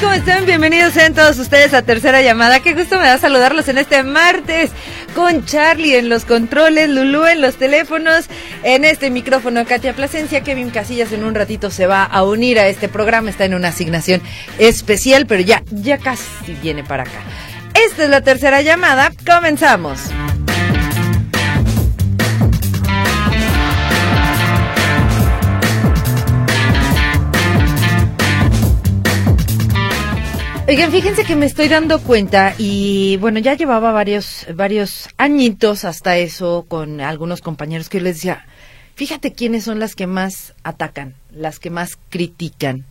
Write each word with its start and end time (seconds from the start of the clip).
¿Cómo 0.00 0.12
están? 0.12 0.44
Bienvenidos 0.44 0.92
sean 0.92 1.14
todos 1.14 1.38
ustedes 1.38 1.72
a 1.72 1.80
Tercera 1.80 2.20
Llamada. 2.20 2.60
Qué 2.60 2.74
gusto 2.74 2.98
me 2.98 3.06
da 3.06 3.16
saludarlos 3.16 3.66
en 3.68 3.78
este 3.78 4.02
martes 4.02 4.70
con 5.14 5.46
Charlie 5.46 5.96
en 5.96 6.10
los 6.10 6.26
controles, 6.26 6.90
Lulú 6.90 7.24
en 7.24 7.40
los 7.40 7.56
teléfonos, 7.56 8.26
en 8.62 8.84
este 8.84 9.10
micrófono 9.10 9.64
Katia 9.64 9.94
Plasencia. 9.94 10.42
Kevin 10.42 10.68
Casillas 10.68 11.12
en 11.12 11.24
un 11.24 11.34
ratito 11.34 11.70
se 11.70 11.86
va 11.86 12.04
a 12.04 12.24
unir 12.24 12.58
a 12.58 12.66
este 12.68 12.88
programa. 12.88 13.30
Está 13.30 13.46
en 13.46 13.54
una 13.54 13.68
asignación 13.68 14.20
especial, 14.58 15.26
pero 15.26 15.40
ya, 15.42 15.62
ya 15.70 15.96
casi 15.96 16.24
viene 16.60 16.84
para 16.84 17.04
acá. 17.04 17.22
Esta 17.74 18.04
es 18.04 18.10
la 18.10 18.20
tercera 18.20 18.60
llamada. 18.60 19.12
Comenzamos. 19.24 20.00
Oigan, 30.68 30.90
fíjense 30.90 31.22
que 31.22 31.36
me 31.36 31.46
estoy 31.46 31.68
dando 31.68 32.00
cuenta 32.00 32.56
y 32.58 33.18
bueno, 33.18 33.38
ya 33.38 33.54
llevaba 33.54 33.92
varios, 33.92 34.48
varios 34.52 35.08
añitos 35.16 35.84
hasta 35.84 36.18
eso 36.18 36.64
con 36.66 37.00
algunos 37.00 37.40
compañeros 37.40 37.88
que 37.88 37.98
yo 37.98 38.04
les 38.04 38.16
decía, 38.16 38.44
fíjate 38.96 39.32
quiénes 39.32 39.62
son 39.62 39.78
las 39.78 39.94
que 39.94 40.08
más 40.08 40.54
atacan, 40.64 41.14
las 41.30 41.60
que 41.60 41.70
más 41.70 41.96
critican. 42.10 42.84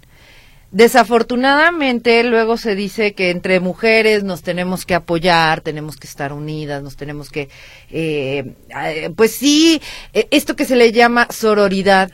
Desafortunadamente 0.72 2.23
luego 2.23 2.56
se 2.56 2.76
dice 2.76 3.14
que 3.14 3.30
entre 3.30 3.59
mujeres 3.59 4.23
nos 4.23 4.42
tenemos 4.42 4.86
que 4.86 4.96
apoyar, 4.96 5.59
tenemos 5.59 5.98
que 5.98 6.08
estar 6.08 6.31
unidas, 6.31 6.81
nos 6.81 6.96
tenemos 6.96 7.30
que, 7.30 7.50
eh, 7.92 8.53
eh 8.70 9.09
pues 9.18 9.31
sí, 9.31 9.81
eh, 10.14 10.30
esto 10.31 10.56
que 10.56 10.64
se 10.64 10.78
le 10.78 10.94
llama 10.94 11.28
sororidad 11.30 12.14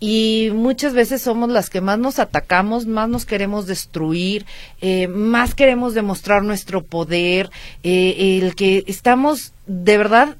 y 0.00 0.50
muchas 0.54 0.94
veces 0.94 1.22
somos 1.22 1.48
las 1.50 1.70
que 1.70 1.80
más 1.80 1.98
nos 1.98 2.18
atacamos, 2.18 2.86
más 2.86 3.08
nos 3.08 3.24
queremos 3.24 3.66
destruir, 3.66 4.46
eh, 4.80 5.08
más 5.08 5.54
queremos 5.54 5.94
demostrar 5.94 6.42
nuestro 6.42 6.82
poder, 6.82 7.50
eh, 7.82 8.38
el 8.42 8.54
que 8.54 8.84
estamos 8.86 9.52
de 9.66 9.98
verdad, 9.98 10.36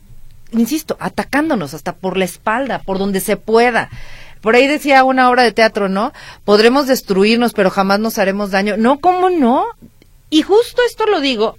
insisto, 0.52 0.96
atacándonos 1.00 1.74
hasta 1.74 1.92
por 1.92 2.16
la 2.16 2.24
espalda, 2.24 2.80
por 2.80 2.98
donde 2.98 3.20
se 3.20 3.36
pueda. 3.36 3.90
Por 4.40 4.54
ahí 4.54 4.68
decía 4.68 5.02
una 5.02 5.28
obra 5.28 5.42
de 5.42 5.52
teatro, 5.52 5.88
¿no? 5.88 6.12
Podremos 6.44 6.86
destruirnos, 6.86 7.52
pero 7.52 7.70
jamás 7.70 7.98
nos 7.98 8.18
haremos 8.18 8.52
daño. 8.52 8.76
No, 8.76 9.00
¿cómo 9.00 9.30
no? 9.30 9.66
Y 10.30 10.42
justo 10.42 10.82
esto 10.86 11.06
lo 11.06 11.20
digo 11.20 11.58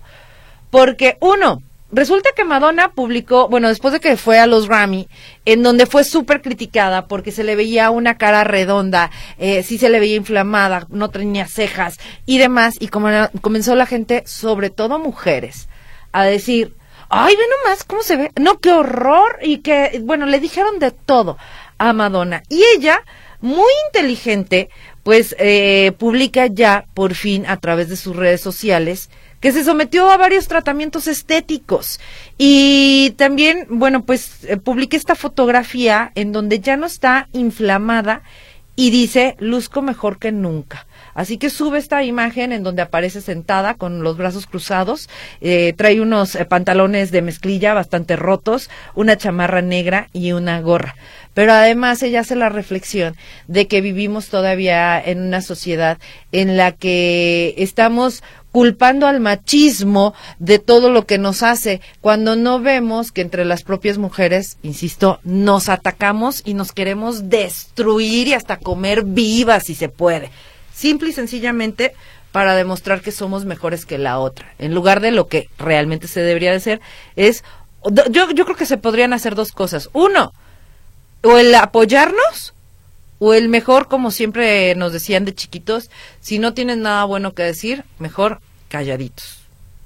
porque, 0.69 1.17
uno, 1.19 1.61
Resulta 1.91 2.29
que 2.35 2.43
Madonna 2.43 2.91
publicó, 2.91 3.49
bueno, 3.49 3.67
después 3.67 3.93
de 3.93 3.99
que 3.99 4.15
fue 4.15 4.37
a 4.37 4.45
los 4.45 4.67
Grammy, 4.67 5.07
en 5.45 5.63
donde 5.63 5.87
fue 5.87 6.03
súper 6.03 6.43
criticada 6.43 7.07
porque 7.07 7.31
se 7.31 7.43
le 7.43 7.55
veía 7.55 7.89
una 7.89 8.17
cara 8.17 8.43
redonda, 8.43 9.09
eh, 9.39 9.63
sí 9.63 9.79
se 9.79 9.89
le 9.89 9.99
veía 9.99 10.15
inflamada, 10.15 10.85
no 10.89 11.09
tenía 11.09 11.47
cejas 11.47 11.97
y 12.27 12.37
demás, 12.37 12.75
y 12.79 12.89
como 12.89 13.09
comenzó 13.41 13.73
la 13.73 13.87
gente, 13.87 14.21
sobre 14.27 14.69
todo 14.69 14.99
mujeres, 14.99 15.67
a 16.11 16.25
decir, 16.25 16.75
ay, 17.09 17.35
ve 17.35 17.43
nomás 17.63 17.83
cómo 17.83 18.03
se 18.03 18.17
ve, 18.17 18.31
no, 18.39 18.59
qué 18.59 18.71
horror, 18.71 19.39
y 19.41 19.57
que, 19.57 19.99
bueno, 20.03 20.27
le 20.27 20.39
dijeron 20.39 20.77
de 20.77 20.91
todo 20.91 21.37
a 21.79 21.91
Madonna. 21.93 22.43
Y 22.49 22.63
ella, 22.75 23.01
muy 23.41 23.71
inteligente, 23.87 24.69
pues 25.01 25.35
eh, 25.39 25.93
publica 25.97 26.45
ya, 26.45 26.85
por 26.93 27.15
fin, 27.15 27.45
a 27.47 27.57
través 27.57 27.89
de 27.89 27.95
sus 27.95 28.15
redes 28.15 28.41
sociales, 28.41 29.09
que 29.39 29.51
se 29.51 29.63
sometió 29.63 30.09
a 30.09 30.17
varios 30.17 30.47
tratamientos 30.47 31.07
estéticos. 31.07 31.99
Y 32.37 33.13
también, 33.17 33.67
bueno, 33.69 34.03
pues 34.03 34.43
eh, 34.43 34.57
publiqué 34.57 34.97
esta 34.97 35.15
fotografía 35.15 36.11
en 36.15 36.31
donde 36.31 36.59
ya 36.59 36.77
no 36.77 36.85
está 36.85 37.29
inflamada 37.33 38.23
y 38.75 38.91
dice, 38.91 39.35
luzco 39.39 39.81
mejor 39.81 40.19
que 40.19 40.31
nunca. 40.31 40.87
Así 41.13 41.37
que 41.37 41.49
sube 41.49 41.79
esta 41.79 42.01
imagen 42.01 42.53
en 42.53 42.63
donde 42.63 42.81
aparece 42.81 43.19
sentada 43.19 43.73
con 43.73 44.03
los 44.03 44.15
brazos 44.15 44.47
cruzados, 44.47 45.09
eh, 45.41 45.73
trae 45.75 45.99
unos 45.99 46.35
eh, 46.35 46.45
pantalones 46.45 47.11
de 47.11 47.21
mezclilla 47.21 47.73
bastante 47.73 48.15
rotos, 48.15 48.69
una 48.95 49.17
chamarra 49.17 49.61
negra 49.61 50.07
y 50.13 50.31
una 50.31 50.61
gorra. 50.61 50.95
Pero 51.33 51.51
además 51.51 52.01
ella 52.03 52.21
hace 52.21 52.37
la 52.37 52.47
reflexión 52.47 53.17
de 53.47 53.67
que 53.67 53.81
vivimos 53.81 54.29
todavía 54.29 54.97
en 54.97 55.21
una 55.23 55.41
sociedad 55.41 55.97
en 56.31 56.55
la 56.55 56.71
que 56.71 57.55
estamos 57.57 58.23
culpando 58.51 59.07
al 59.07 59.19
machismo 59.19 60.13
de 60.39 60.59
todo 60.59 60.89
lo 60.89 61.05
que 61.05 61.17
nos 61.17 61.43
hace, 61.43 61.81
cuando 62.01 62.35
no 62.35 62.59
vemos 62.59 63.11
que 63.11 63.21
entre 63.21 63.45
las 63.45 63.63
propias 63.63 63.97
mujeres, 63.97 64.57
insisto, 64.63 65.19
nos 65.23 65.69
atacamos 65.69 66.41
y 66.45 66.53
nos 66.53 66.71
queremos 66.71 67.29
destruir 67.29 68.27
y 68.27 68.33
hasta 68.33 68.57
comer 68.57 69.03
vivas 69.03 69.65
si 69.65 69.75
se 69.75 69.89
puede. 69.89 70.31
Simple 70.73 71.09
y 71.09 71.13
sencillamente 71.13 71.93
para 72.31 72.55
demostrar 72.55 73.01
que 73.01 73.11
somos 73.11 73.45
mejores 73.45 73.85
que 73.85 73.97
la 73.97 74.19
otra. 74.19 74.53
En 74.59 74.73
lugar 74.75 74.99
de 74.99 75.11
lo 75.11 75.27
que 75.27 75.49
realmente 75.57 76.07
se 76.07 76.21
debería 76.21 76.51
de 76.51 76.59
ser, 76.59 76.81
es, 77.15 77.43
yo, 78.09 78.31
yo 78.31 78.45
creo 78.45 78.57
que 78.57 78.65
se 78.65 78.77
podrían 78.77 79.13
hacer 79.13 79.35
dos 79.35 79.51
cosas. 79.51 79.89
Uno, 79.93 80.31
o 81.23 81.37
el 81.37 81.53
apoyarnos 81.55 82.53
o 83.19 83.33
el 83.33 83.49
mejor, 83.49 83.87
como 83.87 84.11
siempre 84.11 84.73
nos 84.75 84.93
decían 84.93 85.25
de 85.25 85.35
chiquitos, 85.35 85.89
si 86.21 86.39
no 86.39 86.53
tienes 86.53 86.77
nada 86.77 87.03
bueno 87.03 87.33
que 87.33 87.43
decir, 87.43 87.83
mejor 87.99 88.39
calladitos. 88.69 89.39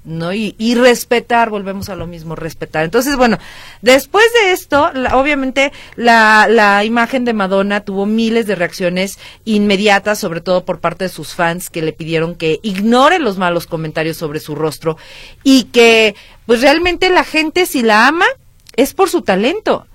¿no? 0.04 0.34
Y, 0.34 0.54
y, 0.58 0.74
respetar, 0.74 1.48
volvemos 1.48 1.88
a 1.88 1.96
lo 1.96 2.06
mismo, 2.06 2.36
respetar. 2.36 2.84
Entonces, 2.84 3.16
bueno, 3.16 3.38
después 3.80 4.24
de 4.34 4.52
esto, 4.52 4.90
obviamente 5.12 5.72
la, 5.96 6.46
la 6.48 6.84
imagen 6.84 7.24
de 7.24 7.32
Madonna 7.32 7.80
tuvo 7.80 8.04
miles 8.04 8.46
de 8.46 8.54
reacciones 8.54 9.18
inmediatas, 9.46 10.18
sobre 10.18 10.42
todo 10.42 10.64
por 10.64 10.80
parte 10.80 11.04
de 11.04 11.10
sus 11.10 11.34
fans 11.34 11.70
que 11.70 11.82
le 11.82 11.94
pidieron 11.94 12.34
que 12.34 12.60
ignore 12.62 13.18
los 13.18 13.38
malos 13.38 13.66
comentarios 13.66 14.18
sobre 14.18 14.40
su 14.40 14.54
rostro 14.54 14.98
y 15.42 15.64
que, 15.64 16.14
pues 16.44 16.60
realmente 16.60 17.08
la 17.08 17.24
gente 17.24 17.64
si 17.64 17.82
la 17.82 18.06
ama 18.06 18.26
es 18.76 18.92
por 18.92 19.08
su 19.08 19.22
talento 19.22 19.86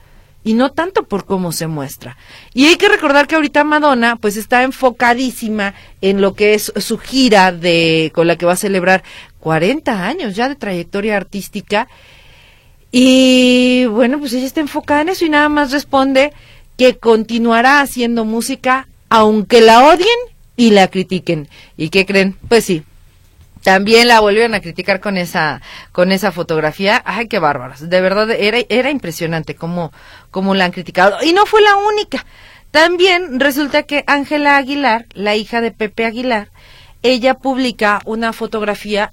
y 0.44 0.54
no 0.54 0.72
tanto 0.72 1.04
por 1.04 1.26
cómo 1.26 1.52
se 1.52 1.68
muestra. 1.68 2.18
Y 2.54 2.66
hay 2.66 2.76
que 2.78 2.90
recordar 2.90 3.28
que 3.28 3.36
ahorita 3.36 3.64
Madonna 3.64 4.16
pues 4.16 4.38
está 4.38 4.64
enfocadísima 4.64 5.74
en 6.02 6.22
lo 6.22 6.34
que 6.34 6.54
es 6.54 6.72
su 6.78 6.98
gira 6.98 7.52
de 7.52 8.12
con 8.14 8.28
la 8.28 8.38
que 8.38 8.46
va 8.46 8.54
a 8.54 8.58
celebrar 8.58 9.04
40 9.40 10.06
años 10.06 10.36
ya 10.36 10.50
de 10.50 10.56
trayectoria 10.56 11.18
artística 11.18 11.88
y 12.92 13.86
bueno, 13.86 14.20
pues 14.20 14.34
ella 14.34 14.46
está 14.46 14.62
enfocada 14.62 15.02
en 15.02 15.10
eso 15.10 15.26
y 15.26 15.30
nada 15.30 15.50
más 15.50 15.72
responde 15.72 16.34
que 16.78 16.98
continuará 16.98 17.82
haciendo 17.82 18.26
música 18.26 18.88
aunque 19.10 19.62
la 19.62 19.86
odien 19.86 20.08
y 20.56 20.72
la 20.72 20.88
critiquen. 20.88 21.48
¿Y 21.78 21.90
qué 21.90 22.06
creen? 22.06 22.36
Pues 22.48 22.66
sí, 22.66 22.84
también 23.64 24.08
la 24.08 24.20
volvieron 24.22 24.54
a 24.54 24.62
criticar 24.62 25.00
con 25.00 25.18
esa, 25.18 25.62
con 25.92 26.12
esa 26.12 26.32
fotografía. 26.32 27.02
Ay, 27.06 27.28
qué 27.28 27.40
bárbaros. 27.40 27.90
De 27.90 28.02
verdad, 28.02 28.32
era, 28.32 28.60
era 28.70 28.90
impresionante 28.90 29.56
cómo, 29.56 29.92
cómo 30.32 30.56
la 30.56 30.66
han 30.66 30.72
criticado. 30.72 31.18
Y 31.24 31.34
no 31.34 31.46
fue 31.46 31.62
la 31.62 31.76
única. 31.76 32.26
También 32.72 33.40
resulta 33.40 33.84
que 33.84 34.04
Ángela 34.08 34.58
Aguilar, 34.58 35.08
la 35.14 35.36
hija 35.36 35.60
de 35.60 35.72
Pepe 35.72 36.06
Aguilar, 36.06 36.50
ella 37.02 37.34
publica 37.34 38.02
una 38.06 38.32
fotografía 38.32 39.12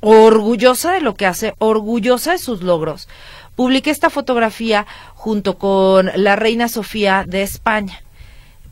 orgullosa 0.00 0.92
de 0.92 1.00
lo 1.00 1.14
que 1.14 1.26
hace, 1.26 1.54
orgullosa 1.58 2.32
de 2.32 2.38
sus 2.38 2.62
logros. 2.62 3.08
Publica 3.56 3.90
esta 3.90 4.10
fotografía 4.10 4.86
junto 5.14 5.58
con 5.58 6.10
la 6.14 6.36
reina 6.36 6.68
Sofía 6.68 7.24
de 7.26 7.42
España. 7.42 8.02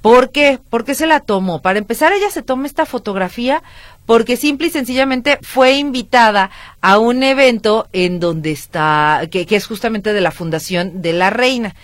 ¿Por 0.03 0.31
qué? 0.31 0.61
Porque 0.71 0.95
se 0.95 1.07
la 1.07 1.21
tomó. 1.21 1.61
Para 1.61 1.79
empezar, 1.79 2.13
ella 2.13 2.31
se 2.31 2.43
toma 2.43 2.67
esta 2.67 2.87
fotografía 2.87 3.63
porque 4.09 4.39
simple 4.39 4.69
y 4.69 4.71
sencillamente 4.71 5.39
fue 5.43 5.75
invitada 5.75 6.51
a 6.81 6.99
un 6.99 7.23
evento 7.23 7.89
en 7.93 8.21
donde 8.21 8.53
está, 8.53 9.21
que, 9.31 9.47
es 9.51 9.67
justamente 9.67 10.15
de 10.15 10.23
la 10.23 10.31
Fundación 10.31 11.03
de 11.03 11.13
la 11.13 11.29
Reina. 11.29 11.75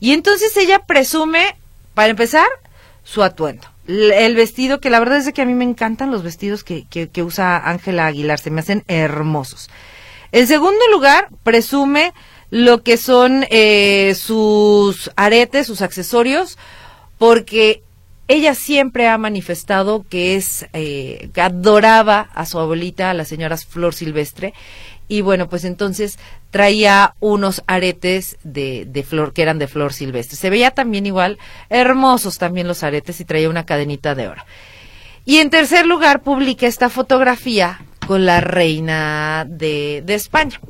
Y 0.00 0.14
entonces 0.14 0.56
ella 0.56 0.78
presume, 0.86 1.54
para 1.92 2.08
empezar, 2.08 2.46
su 3.04 3.22
atuendo. 3.22 3.68
el 3.86 4.34
vestido 4.36 4.80
que 4.80 4.88
la 4.88 5.00
verdad 5.00 5.18
es 5.18 5.30
que 5.34 5.42
a 5.42 5.44
mí 5.44 5.52
me 5.52 5.64
encantan 5.64 6.10
los 6.10 6.22
vestidos 6.22 6.64
que, 6.64 6.86
que, 6.88 7.22
usa 7.22 7.58
Ángela 7.58 8.06
Aguilar, 8.06 8.38
se 8.38 8.50
me 8.50 8.60
hacen 8.60 8.82
hermosos. 8.88 9.68
En 10.32 10.46
segundo 10.46 10.80
lugar, 10.90 11.28
presume 11.42 12.14
lo 12.48 12.84
que 12.84 12.96
son 12.96 13.44
eh, 13.50 14.14
sus 14.18 15.10
aretes, 15.14 15.66
sus 15.66 15.82
accesorios, 15.82 16.56
porque 17.18 17.82
ella 18.28 18.54
siempre 18.54 19.08
ha 19.08 19.18
manifestado 19.18 20.04
que 20.08 20.36
es 20.36 20.66
eh, 20.72 21.30
que 21.32 21.40
adoraba 21.40 22.28
a 22.34 22.46
su 22.46 22.58
abuelita, 22.58 23.10
a 23.10 23.14
la 23.14 23.24
señora 23.24 23.56
Flor 23.56 23.94
Silvestre, 23.94 24.52
y 25.08 25.20
bueno, 25.20 25.48
pues 25.48 25.64
entonces 25.64 26.18
traía 26.50 27.14
unos 27.20 27.62
aretes 27.66 28.36
de, 28.42 29.04
flor, 29.08 29.32
que 29.32 29.42
eran 29.42 29.58
de 29.58 29.68
flor 29.68 29.92
silvestre. 29.92 30.36
Se 30.36 30.50
veía 30.50 30.72
también 30.72 31.06
igual, 31.06 31.38
hermosos 31.68 32.38
también 32.38 32.66
los 32.66 32.82
aretes 32.82 33.20
y 33.20 33.24
traía 33.24 33.48
una 33.48 33.66
cadenita 33.66 34.14
de 34.14 34.28
oro. 34.28 34.42
Y 35.24 35.38
en 35.38 35.50
tercer 35.50 35.86
lugar 35.86 36.22
publica 36.22 36.66
esta 36.66 36.88
fotografía 36.88 37.80
con 38.06 38.26
la 38.26 38.40
reina 38.40 39.46
de, 39.48 40.02
de 40.04 40.14
España. 40.14 40.60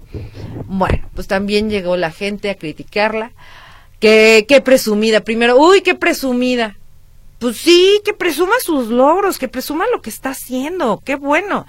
Bueno, 0.66 1.08
pues 1.14 1.26
también 1.26 1.70
llegó 1.70 1.96
la 1.96 2.10
gente 2.10 2.50
a 2.50 2.56
criticarla. 2.56 3.32
Qué, 4.00 4.44
qué 4.46 4.60
presumida. 4.60 5.20
Primero, 5.20 5.56
uy, 5.56 5.80
qué 5.80 5.94
presumida. 5.94 6.76
Pues 7.38 7.58
sí, 7.58 8.00
que 8.04 8.14
presuma 8.14 8.54
sus 8.62 8.88
logros, 8.88 9.38
que 9.38 9.48
presuma 9.48 9.84
lo 9.92 10.00
que 10.00 10.10
está 10.10 10.30
haciendo. 10.30 11.02
Qué 11.04 11.16
bueno. 11.16 11.66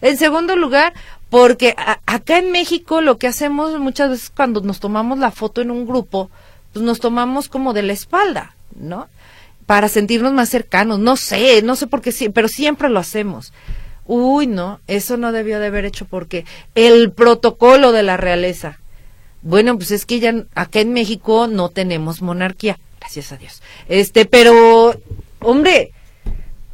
En 0.00 0.18
segundo 0.18 0.56
lugar, 0.56 0.92
porque 1.30 1.74
acá 2.06 2.38
en 2.38 2.52
México 2.52 3.00
lo 3.00 3.18
que 3.18 3.26
hacemos 3.26 3.78
muchas 3.78 4.10
veces 4.10 4.30
cuando 4.34 4.60
nos 4.60 4.78
tomamos 4.78 5.18
la 5.18 5.30
foto 5.30 5.62
en 5.62 5.70
un 5.70 5.86
grupo, 5.86 6.30
pues 6.72 6.84
nos 6.84 7.00
tomamos 7.00 7.48
como 7.48 7.72
de 7.72 7.82
la 7.82 7.94
espalda, 7.94 8.54
¿no? 8.78 9.08
Para 9.64 9.88
sentirnos 9.88 10.32
más 10.32 10.50
cercanos. 10.50 10.98
No 10.98 11.16
sé, 11.16 11.62
no 11.62 11.76
sé 11.76 11.86
por 11.86 12.02
qué, 12.02 12.12
pero 12.32 12.48
siempre 12.48 12.90
lo 12.90 12.98
hacemos. 13.00 13.52
Uy, 14.04 14.46
no, 14.46 14.80
eso 14.86 15.16
no 15.16 15.32
debió 15.32 15.58
de 15.58 15.66
haber 15.66 15.84
hecho 15.84 16.04
porque 16.04 16.44
el 16.74 17.10
protocolo 17.10 17.90
de 17.90 18.02
la 18.02 18.16
realeza. 18.16 18.78
Bueno, 19.42 19.76
pues 19.76 19.90
es 19.90 20.06
que 20.06 20.20
ya 20.20 20.44
acá 20.54 20.80
en 20.80 20.92
México 20.92 21.48
no 21.48 21.70
tenemos 21.70 22.22
monarquía, 22.22 22.78
gracias 23.00 23.32
a 23.32 23.36
Dios. 23.36 23.62
Este, 23.88 24.24
pero, 24.24 24.94
hombre, 25.40 25.92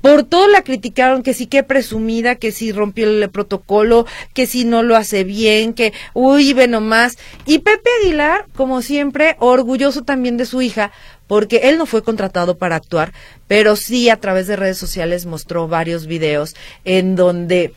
por 0.02 0.24
todo 0.24 0.48
la 0.48 0.62
criticaron, 0.62 1.22
que 1.22 1.32
sí 1.32 1.46
que 1.46 1.62
presumida, 1.62 2.34
que 2.34 2.50
sí 2.50 2.72
rompió 2.72 3.08
el 3.08 3.30
protocolo, 3.30 4.04
que 4.34 4.46
sí 4.46 4.64
no 4.64 4.82
lo 4.82 4.96
hace 4.96 5.22
bien, 5.22 5.74
que, 5.74 5.92
uy, 6.12 6.52
ve 6.52 6.66
nomás. 6.66 7.16
Y 7.46 7.60
Pepe 7.60 7.88
Aguilar, 8.02 8.46
como 8.56 8.82
siempre, 8.82 9.36
orgulloso 9.38 10.02
también 10.02 10.36
de 10.36 10.44
su 10.44 10.60
hija, 10.60 10.90
porque 11.28 11.60
él 11.64 11.78
no 11.78 11.86
fue 11.86 12.02
contratado 12.02 12.58
para 12.58 12.76
actuar, 12.76 13.12
pero 13.46 13.76
sí 13.76 14.10
a 14.10 14.18
través 14.18 14.48
de 14.48 14.56
redes 14.56 14.76
sociales 14.76 15.24
mostró 15.24 15.68
varios 15.68 16.06
videos 16.06 16.56
en 16.84 17.14
donde 17.14 17.72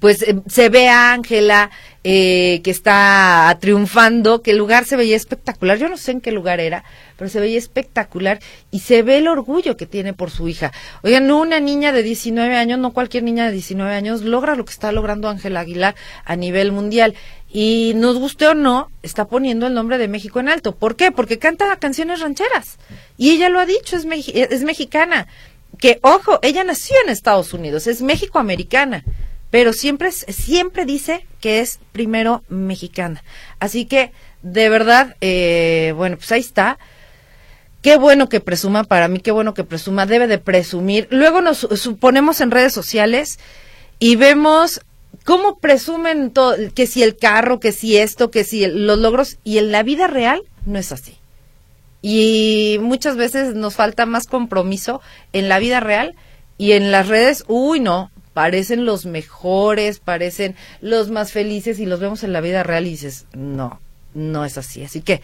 pues 0.00 0.22
eh, 0.22 0.36
se 0.48 0.68
ve 0.68 0.88
a 0.88 1.12
Ángela 1.12 1.70
eh, 2.04 2.60
que 2.62 2.70
está 2.70 3.56
triunfando, 3.60 4.42
que 4.42 4.52
el 4.52 4.58
lugar 4.58 4.84
se 4.84 4.96
veía 4.96 5.16
espectacular. 5.16 5.78
Yo 5.78 5.88
no 5.88 5.96
sé 5.96 6.12
en 6.12 6.20
qué 6.20 6.32
lugar 6.32 6.60
era, 6.60 6.84
pero 7.16 7.30
se 7.30 7.40
veía 7.40 7.58
espectacular 7.58 8.40
y 8.70 8.80
se 8.80 9.02
ve 9.02 9.18
el 9.18 9.28
orgullo 9.28 9.76
que 9.76 9.86
tiene 9.86 10.12
por 10.12 10.30
su 10.30 10.48
hija. 10.48 10.72
Oigan, 11.02 11.30
una 11.30 11.60
niña 11.60 11.92
de 11.92 12.02
19 12.02 12.56
años, 12.56 12.78
no 12.78 12.92
cualquier 12.92 13.22
niña 13.22 13.46
de 13.46 13.52
19 13.52 13.94
años, 13.94 14.22
logra 14.22 14.54
lo 14.54 14.64
que 14.64 14.72
está 14.72 14.92
logrando 14.92 15.28
Ángela 15.28 15.60
Aguilar 15.60 15.94
a 16.24 16.36
nivel 16.36 16.72
mundial. 16.72 17.14
Y 17.48 17.92
nos 17.96 18.18
guste 18.18 18.48
o 18.48 18.54
no, 18.54 18.90
está 19.02 19.26
poniendo 19.26 19.66
el 19.66 19.74
nombre 19.74 19.98
de 19.98 20.08
México 20.08 20.40
en 20.40 20.48
alto. 20.48 20.74
¿Por 20.74 20.96
qué? 20.96 21.10
Porque 21.10 21.38
canta 21.38 21.76
canciones 21.76 22.20
rancheras. 22.20 22.78
Y 23.16 23.30
ella 23.30 23.48
lo 23.48 23.60
ha 23.60 23.66
dicho, 23.66 23.96
es, 23.96 24.04
es 24.04 24.62
mexicana. 24.62 25.26
Que, 25.78 25.98
ojo, 26.02 26.38
ella 26.42 26.64
nació 26.64 26.96
en 27.04 27.10
Estados 27.10 27.52
Unidos, 27.52 27.86
es 27.86 28.02
México-americana 28.02 29.04
pero 29.50 29.72
siempre, 29.72 30.10
siempre 30.12 30.84
dice 30.84 31.26
que 31.40 31.60
es 31.60 31.78
primero 31.92 32.42
mexicana. 32.48 33.22
Así 33.60 33.86
que, 33.86 34.12
de 34.42 34.68
verdad, 34.68 35.16
eh, 35.20 35.92
bueno, 35.96 36.16
pues 36.16 36.32
ahí 36.32 36.40
está. 36.40 36.78
Qué 37.82 37.96
bueno 37.96 38.28
que 38.28 38.40
presuma, 38.40 38.84
para 38.84 39.08
mí, 39.08 39.20
qué 39.20 39.30
bueno 39.30 39.54
que 39.54 39.64
presuma, 39.64 40.06
debe 40.06 40.26
de 40.26 40.38
presumir. 40.38 41.06
Luego 41.10 41.40
nos 41.40 41.58
suponemos 41.58 42.40
en 42.40 42.50
redes 42.50 42.72
sociales 42.72 43.38
y 43.98 44.16
vemos 44.16 44.80
cómo 45.24 45.58
presumen 45.58 46.30
todo, 46.30 46.56
que 46.74 46.86
si 46.86 47.02
el 47.02 47.16
carro, 47.16 47.60
que 47.60 47.72
si 47.72 47.96
esto, 47.96 48.30
que 48.30 48.44
si 48.44 48.66
los 48.66 48.98
logros, 48.98 49.38
y 49.44 49.58
en 49.58 49.72
la 49.72 49.82
vida 49.82 50.06
real 50.06 50.42
no 50.64 50.78
es 50.78 50.92
así. 50.92 51.16
Y 52.02 52.78
muchas 52.80 53.16
veces 53.16 53.54
nos 53.54 53.74
falta 53.74 54.06
más 54.06 54.26
compromiso 54.26 55.00
en 55.32 55.48
la 55.48 55.58
vida 55.58 55.80
real 55.80 56.14
y 56.58 56.72
en 56.72 56.90
las 56.90 57.08
redes, 57.08 57.44
uy, 57.48 57.80
no, 57.80 58.10
parecen 58.36 58.84
los 58.84 59.06
mejores, 59.06 59.98
parecen 59.98 60.56
los 60.82 61.08
más 61.08 61.32
felices 61.32 61.78
y 61.78 61.86
los 61.86 62.00
vemos 62.00 62.22
en 62.22 62.34
la 62.34 62.42
vida 62.42 62.62
real 62.62 62.86
y 62.86 62.90
dices, 62.90 63.24
no, 63.32 63.80
no 64.12 64.44
es 64.44 64.58
así. 64.58 64.84
Así 64.84 65.00
que, 65.00 65.22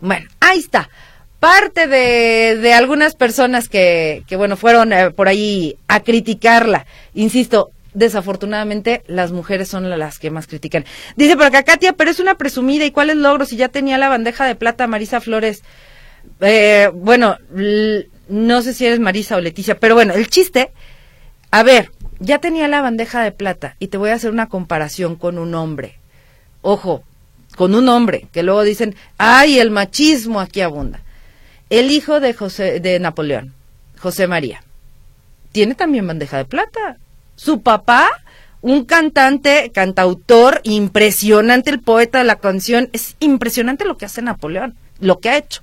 bueno, 0.00 0.28
ahí 0.40 0.58
está. 0.58 0.90
Parte 1.38 1.86
de, 1.86 2.58
de 2.60 2.72
algunas 2.72 3.14
personas 3.14 3.68
que, 3.68 4.24
que 4.26 4.34
bueno, 4.34 4.56
fueron 4.56 4.92
eh, 4.92 5.12
por 5.12 5.28
ahí 5.28 5.78
a 5.86 6.00
criticarla. 6.00 6.84
Insisto, 7.14 7.70
desafortunadamente 7.94 9.04
las 9.06 9.30
mujeres 9.30 9.68
son 9.68 9.88
las 9.88 10.18
que 10.18 10.32
más 10.32 10.48
critican. 10.48 10.84
Dice 11.14 11.36
por 11.36 11.44
acá, 11.46 11.62
Katia, 11.62 11.92
pero 11.92 12.10
es 12.10 12.18
una 12.18 12.38
presumida 12.38 12.84
y 12.84 12.90
cuáles 12.90 13.18
logros 13.18 13.50
si 13.50 13.56
ya 13.56 13.68
tenía 13.68 13.98
la 13.98 14.08
bandeja 14.08 14.46
de 14.46 14.56
plata 14.56 14.88
Marisa 14.88 15.20
Flores. 15.20 15.62
Eh, 16.40 16.90
bueno, 16.92 17.36
no 18.28 18.62
sé 18.62 18.74
si 18.74 18.84
eres 18.84 18.98
Marisa 18.98 19.36
o 19.36 19.40
Leticia, 19.40 19.78
pero 19.78 19.94
bueno, 19.94 20.14
el 20.14 20.28
chiste, 20.28 20.72
a 21.52 21.62
ver, 21.62 21.92
ya 22.20 22.38
tenía 22.38 22.68
la 22.68 22.82
bandeja 22.82 23.22
de 23.22 23.32
plata 23.32 23.76
y 23.78 23.88
te 23.88 23.98
voy 23.98 24.10
a 24.10 24.14
hacer 24.14 24.30
una 24.30 24.48
comparación 24.48 25.16
con 25.16 25.38
un 25.38 25.54
hombre. 25.54 25.98
Ojo, 26.62 27.04
con 27.56 27.74
un 27.74 27.88
hombre, 27.88 28.28
que 28.32 28.42
luego 28.42 28.62
dicen, 28.62 28.94
ay, 29.18 29.58
el 29.58 29.70
machismo 29.70 30.40
aquí 30.40 30.60
abunda. 30.60 31.00
El 31.70 31.90
hijo 31.90 32.20
de 32.20 32.34
José, 32.34 32.80
de 32.80 32.98
Napoleón, 32.98 33.52
José 33.98 34.26
María, 34.26 34.62
tiene 35.52 35.74
también 35.74 36.06
bandeja 36.06 36.38
de 36.38 36.44
plata. 36.44 36.96
Su 37.36 37.62
papá, 37.62 38.08
un 38.60 38.84
cantante, 38.84 39.70
cantautor, 39.72 40.60
impresionante, 40.64 41.70
el 41.70 41.80
poeta 41.80 42.18
de 42.18 42.24
la 42.24 42.36
canción, 42.36 42.88
es 42.92 43.16
impresionante 43.20 43.84
lo 43.84 43.96
que 43.96 44.06
hace 44.06 44.22
Napoleón, 44.22 44.76
lo 45.00 45.20
que 45.20 45.30
ha 45.30 45.38
hecho. 45.38 45.60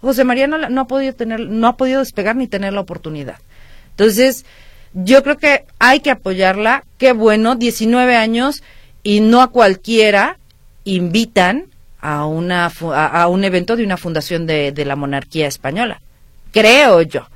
José 0.00 0.24
María 0.24 0.48
no, 0.48 0.68
no 0.68 0.80
ha 0.80 0.86
podido 0.86 1.14
tener, 1.14 1.40
no 1.40 1.68
ha 1.68 1.76
podido 1.76 2.00
despegar 2.00 2.34
ni 2.34 2.48
tener 2.48 2.72
la 2.72 2.80
oportunidad. 2.80 3.38
Entonces, 3.90 4.44
yo 4.94 5.22
creo 5.22 5.38
que 5.38 5.64
hay 5.78 6.00
que 6.00 6.10
apoyarla. 6.10 6.84
Qué 6.98 7.12
bueno, 7.12 7.54
19 7.54 8.16
años 8.16 8.62
y 9.02 9.20
no 9.20 9.42
a 9.42 9.50
cualquiera 9.50 10.38
invitan 10.84 11.66
a, 12.00 12.26
una, 12.26 12.66
a, 12.66 13.28
un 13.28 13.44
evento 13.44 13.76
de 13.76 13.84
una 13.84 13.96
fundación 13.96 14.46
de, 14.46 14.72
de 14.72 14.84
la 14.84 14.96
monarquía 14.96 15.46
española. 15.46 16.00
Creo 16.50 17.02
yo. 17.02 17.28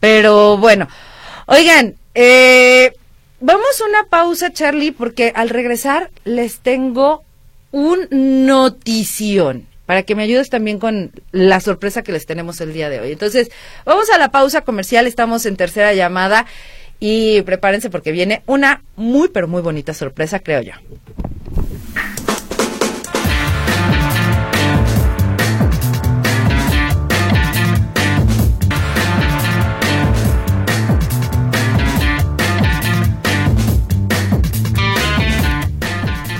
Pero 0.00 0.56
bueno, 0.56 0.88
oigan, 1.46 1.94
eh, 2.14 2.92
vamos 3.40 3.80
a 3.80 3.88
una 3.88 4.04
pausa, 4.04 4.52
Charlie, 4.52 4.92
porque 4.92 5.32
al 5.34 5.50
regresar 5.50 6.10
les 6.24 6.60
tengo 6.60 7.22
un 7.70 8.08
notición 8.46 9.66
para 9.90 10.04
que 10.04 10.14
me 10.14 10.22
ayudes 10.22 10.50
también 10.50 10.78
con 10.78 11.10
la 11.32 11.58
sorpresa 11.58 12.02
que 12.02 12.12
les 12.12 12.24
tenemos 12.24 12.60
el 12.60 12.72
día 12.72 12.88
de 12.88 13.00
hoy. 13.00 13.10
Entonces, 13.10 13.50
vamos 13.84 14.08
a 14.10 14.18
la 14.18 14.30
pausa 14.30 14.60
comercial, 14.60 15.08
estamos 15.08 15.46
en 15.46 15.56
tercera 15.56 15.92
llamada 15.94 16.46
y 17.00 17.42
prepárense 17.42 17.90
porque 17.90 18.12
viene 18.12 18.42
una 18.46 18.82
muy, 18.94 19.28
pero 19.28 19.48
muy 19.48 19.62
bonita 19.62 19.94
sorpresa, 19.94 20.38
creo 20.38 20.60
yo. 20.60 20.72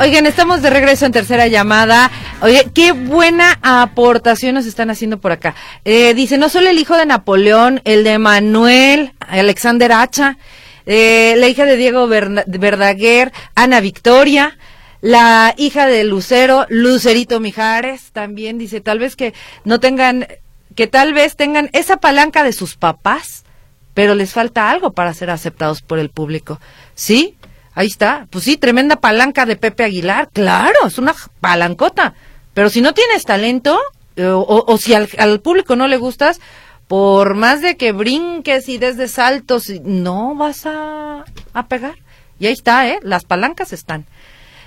Oigan, 0.01 0.25
estamos 0.25 0.63
de 0.63 0.71
regreso 0.71 1.05
en 1.05 1.13
tercera 1.13 1.47
llamada. 1.47 2.11
Oye, 2.43 2.71
qué 2.75 2.93
buena 2.93 3.59
aportación 3.61 4.55
nos 4.55 4.65
están 4.65 4.89
haciendo 4.89 5.21
por 5.21 5.31
acá. 5.31 5.55
Eh, 5.85 6.15
dice, 6.15 6.39
no 6.39 6.49
solo 6.49 6.71
el 6.71 6.79
hijo 6.79 6.97
de 6.97 7.05
Napoleón, 7.05 7.83
el 7.85 8.03
de 8.03 8.19
Manuel, 8.19 9.13
Alexander 9.21 9.93
Hacha, 9.93 10.39
eh, 10.87 11.35
la 11.37 11.49
hija 11.49 11.67
de 11.67 11.77
Diego 11.77 12.09
Verdaguer, 12.09 13.31
Ana 13.55 13.81
Victoria, 13.81 14.57
la 15.03 15.55
hija 15.59 15.87
de 15.87 16.03
Lucero, 16.05 16.65
Lucerito 16.71 17.41
Mijares, 17.41 18.11
también 18.13 18.57
dice, 18.57 18.81
tal 18.81 18.99
vez 18.99 19.17
que 19.17 19.35
no 19.65 19.79
tengan, 19.79 20.27
que 20.75 20.87
tal 20.87 21.13
vez 21.13 21.37
tengan 21.37 21.69
esa 21.75 21.99
palanca 21.99 22.43
de 22.43 22.55
sus 22.55 22.77
papás, 22.77 23.45
pero 23.93 24.15
les 24.15 24.33
falta 24.33 24.71
algo 24.71 24.93
para 24.93 25.13
ser 25.13 25.29
aceptados 25.29 25.83
por 25.83 25.99
el 25.99 26.09
público. 26.09 26.59
¿Sí? 26.95 27.37
Ahí 27.75 27.89
está. 27.89 28.27
Pues 28.31 28.45
sí, 28.45 28.57
tremenda 28.57 28.97
palanca 28.97 29.45
de 29.45 29.57
Pepe 29.57 29.85
Aguilar. 29.85 30.31
Claro, 30.33 30.87
es 30.87 30.97
una 30.97 31.15
palancota. 31.41 32.15
Pero 32.61 32.69
si 32.69 32.83
no 32.83 32.93
tienes 32.93 33.25
talento, 33.25 33.81
eh, 34.17 34.27
o, 34.27 34.77
si 34.77 34.93
al, 34.93 35.41
público 35.41 35.77
no 35.77 35.89
le 35.89 35.97
gustas, 35.97 36.43
por 36.89 37.33
más 37.33 37.63
de 37.63 37.79
que 37.79 37.93
brinques 37.93 38.69
y 38.69 38.77
desde 38.77 39.09
saltos, 39.09 39.71
no 39.83 40.35
vas 40.35 40.67
a, 40.67 41.25
a 41.55 41.67
pegar. 41.69 41.95
Y 42.39 42.49
ahí 42.49 42.53
está, 42.53 42.87
¿eh? 42.87 42.99
Las 43.03 43.25
palancas 43.25 43.73
están. 43.73 44.05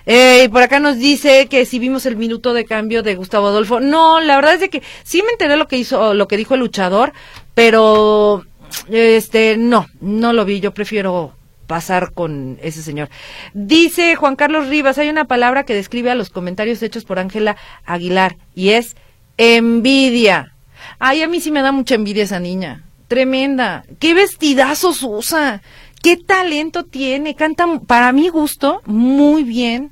Eh, 0.07 0.50
por 0.51 0.63
acá 0.63 0.79
nos 0.79 0.97
dice 0.97 1.45
que 1.45 1.67
si 1.67 1.77
vimos 1.77 2.07
el 2.07 2.15
minuto 2.15 2.55
de 2.55 2.65
cambio 2.65 3.03
de 3.03 3.13
Gustavo 3.13 3.50
Adolfo. 3.50 3.79
No, 3.79 4.19
la 4.21 4.38
verdad 4.38 4.55
es 4.55 4.62
de 4.62 4.69
que 4.71 4.81
sí 5.03 5.21
me 5.21 5.33
enteré 5.33 5.55
lo 5.55 5.67
que 5.67 5.77
hizo, 5.77 6.15
lo 6.15 6.27
que 6.27 6.38
dijo 6.38 6.55
el 6.55 6.62
luchador, 6.62 7.13
pero 7.53 8.43
este 8.89 9.55
no, 9.55 9.85
no 10.01 10.33
lo 10.33 10.45
vi. 10.45 10.62
Yo 10.62 10.73
prefiero 10.73 11.35
pasar 11.67 12.13
con 12.13 12.58
ese 12.62 12.82
señor. 12.82 13.10
Dice 13.53 14.15
Juan 14.15 14.36
Carlos 14.36 14.67
Rivas, 14.67 14.98
hay 14.98 15.10
una 15.10 15.25
palabra 15.25 15.63
que 15.63 15.74
describe 15.74 16.12
a 16.12 16.15
los 16.15 16.29
comentarios 16.29 16.82
hechos 16.84 17.05
por 17.05 17.20
Ángela 17.20 17.58
Aguilar 17.86 18.38
y 18.55 18.70
es 18.70 18.96
envidia. 19.38 20.55
Ay, 21.00 21.22
a 21.22 21.27
mí 21.27 21.39
sí 21.39 21.51
me 21.51 21.62
da 21.62 21.72
mucha 21.72 21.96
envidia 21.96 22.24
esa 22.24 22.39
niña. 22.39 22.84
Tremenda. 23.08 23.84
¿Qué 24.00 24.13
vestidazos 24.13 25.03
usa? 25.03 25.62
¿Qué 26.01 26.17
talento 26.17 26.84
tiene? 26.84 27.36
Canta, 27.36 27.65
para 27.88 28.12
mi 28.12 28.29
gusto, 28.29 28.82
muy 28.86 29.43
bien. 29.43 29.91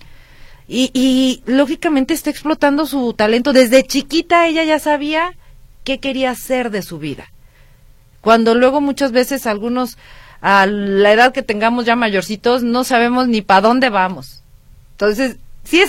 Y, 0.67 0.91
y 0.93 1.43
lógicamente 1.45 2.13
está 2.13 2.29
explotando 2.29 2.85
su 2.85 3.13
talento. 3.13 3.53
Desde 3.53 3.83
chiquita 3.83 4.47
ella 4.47 4.63
ya 4.63 4.79
sabía 4.79 5.33
qué 5.83 5.99
quería 5.99 6.31
hacer 6.31 6.69
de 6.69 6.81
su 6.81 6.99
vida. 6.99 7.31
Cuando 8.21 8.55
luego 8.55 8.81
muchas 8.81 9.11
veces 9.11 9.47
algunos, 9.47 9.97
a 10.41 10.65
la 10.65 11.13
edad 11.13 11.31
que 11.31 11.43
tengamos 11.43 11.85
ya 11.85 11.95
mayorcitos, 11.95 12.63
no 12.63 12.83
sabemos 12.83 13.27
ni 13.27 13.41
para 13.41 13.61
dónde 13.61 13.89
vamos. 13.89 14.43
Entonces, 14.93 15.37
si, 15.63 15.81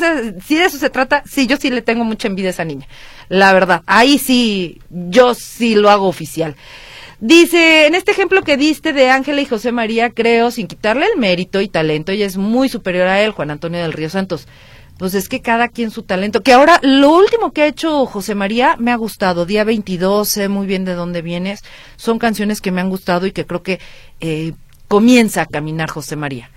si 0.46 0.54
de 0.56 0.64
eso 0.64 0.78
se 0.78 0.90
trata, 0.90 1.22
sí, 1.26 1.46
yo 1.46 1.56
sí 1.56 1.70
le 1.70 1.82
tengo 1.82 2.04
mucha 2.04 2.28
envidia 2.28 2.50
a 2.50 2.52
esa 2.52 2.64
niña. 2.64 2.86
La 3.28 3.52
verdad, 3.52 3.82
ahí 3.86 4.18
sí, 4.18 4.80
yo 4.90 5.34
sí 5.34 5.74
lo 5.74 5.90
hago 5.90 6.06
oficial. 6.06 6.54
Dice, 7.20 7.86
en 7.86 7.94
este 7.94 8.10
ejemplo 8.10 8.42
que 8.42 8.56
diste 8.56 8.92
de 8.92 9.08
Ángela 9.08 9.40
y 9.40 9.46
José 9.46 9.70
María, 9.70 10.10
creo, 10.10 10.50
sin 10.50 10.66
quitarle 10.66 11.06
el 11.06 11.18
mérito 11.18 11.60
y 11.60 11.68
talento, 11.68 12.10
ella 12.10 12.26
es 12.26 12.36
muy 12.36 12.68
superior 12.68 13.06
a 13.06 13.22
él, 13.22 13.30
Juan 13.30 13.50
Antonio 13.52 13.80
del 13.80 13.92
Río 13.92 14.10
Santos. 14.10 14.48
Pues 14.98 15.14
es 15.14 15.28
que 15.28 15.40
cada 15.40 15.68
quien 15.68 15.90
su 15.90 16.02
talento. 16.02 16.42
Que 16.42 16.52
ahora 16.52 16.78
lo 16.82 17.14
último 17.14 17.52
que 17.52 17.62
ha 17.62 17.66
hecho 17.66 18.06
José 18.06 18.34
María 18.34 18.76
me 18.78 18.92
ha 18.92 18.96
gustado. 18.96 19.46
Día 19.46 19.64
22, 19.64 20.28
sé 20.28 20.48
muy 20.48 20.66
bien 20.66 20.84
de 20.84 20.94
dónde 20.94 21.22
vienes. 21.22 21.62
Son 21.96 22.18
canciones 22.18 22.60
que 22.60 22.70
me 22.70 22.80
han 22.80 22.90
gustado 22.90 23.26
y 23.26 23.32
que 23.32 23.46
creo 23.46 23.62
que 23.62 23.80
eh, 24.20 24.52
comienza 24.88 25.42
a 25.42 25.46
caminar 25.46 25.90
José 25.90 26.16
María. 26.16 26.50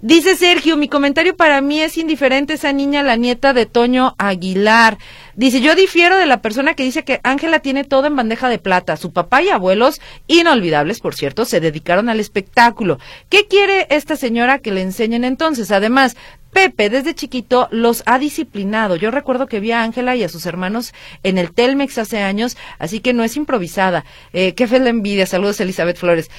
Dice 0.00 0.36
Sergio, 0.36 0.76
mi 0.76 0.88
comentario 0.88 1.36
para 1.36 1.60
mí 1.60 1.80
es 1.80 1.98
indiferente 1.98 2.54
esa 2.54 2.72
niña, 2.72 3.02
la 3.02 3.16
nieta 3.16 3.52
de 3.52 3.66
Toño 3.66 4.14
Aguilar. 4.16 4.96
Dice, 5.38 5.60
yo 5.60 5.76
difiero 5.76 6.16
de 6.16 6.26
la 6.26 6.42
persona 6.42 6.74
que 6.74 6.82
dice 6.82 7.04
que 7.04 7.20
Ángela 7.22 7.60
tiene 7.60 7.84
todo 7.84 8.08
en 8.08 8.16
bandeja 8.16 8.48
de 8.48 8.58
plata. 8.58 8.96
Su 8.96 9.12
papá 9.12 9.40
y 9.40 9.50
abuelos, 9.50 10.00
inolvidables 10.26 10.98
por 10.98 11.14
cierto, 11.14 11.44
se 11.44 11.60
dedicaron 11.60 12.08
al 12.08 12.18
espectáculo. 12.18 12.98
¿Qué 13.28 13.46
quiere 13.46 13.86
esta 13.90 14.16
señora 14.16 14.58
que 14.58 14.72
le 14.72 14.82
enseñen 14.82 15.22
entonces? 15.22 15.70
Además, 15.70 16.16
Pepe 16.52 16.90
desde 16.90 17.14
chiquito 17.14 17.68
los 17.70 18.02
ha 18.06 18.18
disciplinado. 18.18 18.96
Yo 18.96 19.12
recuerdo 19.12 19.46
que 19.46 19.60
vi 19.60 19.70
a 19.70 19.84
Ángela 19.84 20.16
y 20.16 20.24
a 20.24 20.28
sus 20.28 20.44
hermanos 20.44 20.92
en 21.22 21.38
el 21.38 21.52
Telmex 21.52 21.98
hace 21.98 22.20
años, 22.20 22.56
así 22.80 22.98
que 22.98 23.12
no 23.12 23.22
es 23.22 23.36
improvisada. 23.36 24.04
Eh, 24.32 24.54
qué 24.54 24.66
fe 24.66 24.80
la 24.80 24.88
envidia. 24.88 25.24
Saludos, 25.26 25.60
Elizabeth 25.60 25.98
Flores. 25.98 26.32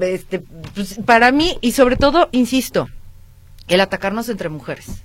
Este, 0.00 0.38
pues, 0.74 0.98
para 1.04 1.30
mí, 1.30 1.58
y 1.60 1.72
sobre 1.72 1.96
todo, 1.96 2.30
insisto, 2.32 2.88
el 3.68 3.82
atacarnos 3.82 4.30
entre 4.30 4.48
mujeres. 4.48 5.02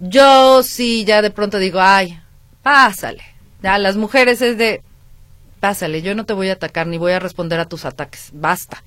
Yo 0.00 0.64
sí, 0.64 1.04
ya 1.04 1.22
de 1.22 1.30
pronto 1.30 1.58
digo, 1.58 1.78
ay, 1.80 2.18
pásale. 2.62 3.22
Ya, 3.62 3.78
las 3.78 3.96
mujeres 3.96 4.42
es 4.42 4.58
de, 4.58 4.82
pásale, 5.60 6.02
yo 6.02 6.14
no 6.14 6.26
te 6.26 6.32
voy 6.32 6.48
a 6.48 6.54
atacar 6.54 6.86
ni 6.86 6.98
voy 6.98 7.12
a 7.12 7.20
responder 7.20 7.60
a 7.60 7.68
tus 7.68 7.84
ataques. 7.84 8.30
Basta. 8.32 8.82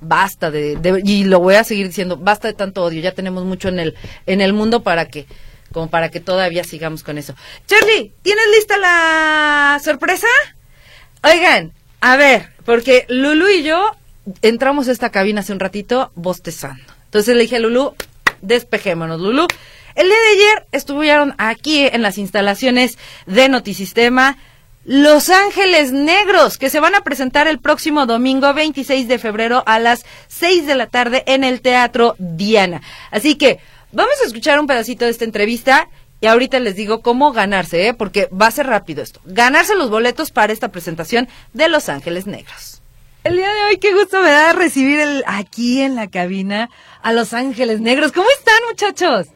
Basta 0.00 0.50
de, 0.50 1.02
y 1.04 1.24
lo 1.24 1.40
voy 1.40 1.56
a 1.56 1.64
seguir 1.64 1.88
diciendo, 1.88 2.16
basta 2.16 2.46
de 2.46 2.54
tanto 2.54 2.84
odio, 2.84 3.00
ya 3.00 3.12
tenemos 3.12 3.44
mucho 3.44 3.68
en 3.68 3.80
el 3.80 3.96
en 4.26 4.40
el 4.40 4.52
mundo 4.52 4.84
para 4.84 5.06
que 5.06 5.26
como 5.72 5.90
para 5.90 6.08
que 6.08 6.20
todavía 6.20 6.62
sigamos 6.62 7.02
con 7.02 7.18
eso. 7.18 7.34
Charlie, 7.66 8.12
¿tienes 8.22 8.44
lista 8.54 8.78
la 8.78 9.80
sorpresa? 9.82 10.28
Oigan, 11.24 11.72
a 12.00 12.16
ver, 12.16 12.50
porque 12.64 13.06
Lulu 13.08 13.48
y 13.48 13.64
yo 13.64 13.90
entramos 14.42 14.88
a 14.88 14.92
esta 14.92 15.10
cabina 15.10 15.40
hace 15.40 15.52
un 15.52 15.60
ratito 15.60 16.12
bostezando. 16.14 16.84
Entonces 17.06 17.34
le 17.34 17.42
dije 17.42 17.56
a 17.56 17.60
Lulu, 17.60 17.94
despejémonos, 18.40 19.20
Lulu. 19.20 19.46
El 19.98 20.06
día 20.06 20.16
de 20.16 20.28
ayer 20.28 20.66
estuvieron 20.70 21.34
aquí 21.38 21.84
en 21.84 22.02
las 22.02 22.18
instalaciones 22.18 22.98
de 23.26 23.48
Notisistema 23.48 24.38
Los 24.84 25.28
Ángeles 25.28 25.90
Negros, 25.90 26.56
que 26.56 26.70
se 26.70 26.78
van 26.78 26.94
a 26.94 27.00
presentar 27.00 27.48
el 27.48 27.58
próximo 27.58 28.06
domingo 28.06 28.54
26 28.54 29.08
de 29.08 29.18
febrero 29.18 29.64
a 29.66 29.80
las 29.80 30.06
6 30.28 30.68
de 30.68 30.76
la 30.76 30.86
tarde 30.86 31.24
en 31.26 31.42
el 31.42 31.62
Teatro 31.62 32.14
Diana. 32.20 32.80
Así 33.10 33.34
que 33.34 33.58
vamos 33.90 34.14
a 34.22 34.28
escuchar 34.28 34.60
un 34.60 34.68
pedacito 34.68 35.04
de 35.04 35.10
esta 35.10 35.24
entrevista 35.24 35.88
y 36.20 36.28
ahorita 36.28 36.60
les 36.60 36.76
digo 36.76 37.02
cómo 37.02 37.32
ganarse, 37.32 37.88
¿eh? 37.88 37.92
porque 37.92 38.28
va 38.28 38.46
a 38.46 38.52
ser 38.52 38.68
rápido 38.68 39.02
esto. 39.02 39.20
Ganarse 39.24 39.74
los 39.74 39.90
boletos 39.90 40.30
para 40.30 40.52
esta 40.52 40.68
presentación 40.68 41.28
de 41.54 41.68
Los 41.68 41.88
Ángeles 41.88 42.28
Negros. 42.28 42.82
El 43.24 43.36
día 43.36 43.52
de 43.52 43.62
hoy, 43.64 43.78
qué 43.78 43.92
gusto 43.94 44.22
me 44.22 44.30
da 44.30 44.52
recibir 44.52 45.24
aquí 45.26 45.80
en 45.80 45.96
la 45.96 46.06
cabina 46.06 46.70
a 47.02 47.12
Los 47.12 47.32
Ángeles 47.32 47.80
Negros. 47.80 48.12
¿Cómo 48.12 48.28
están, 48.30 48.60
muchachos? 48.68 49.26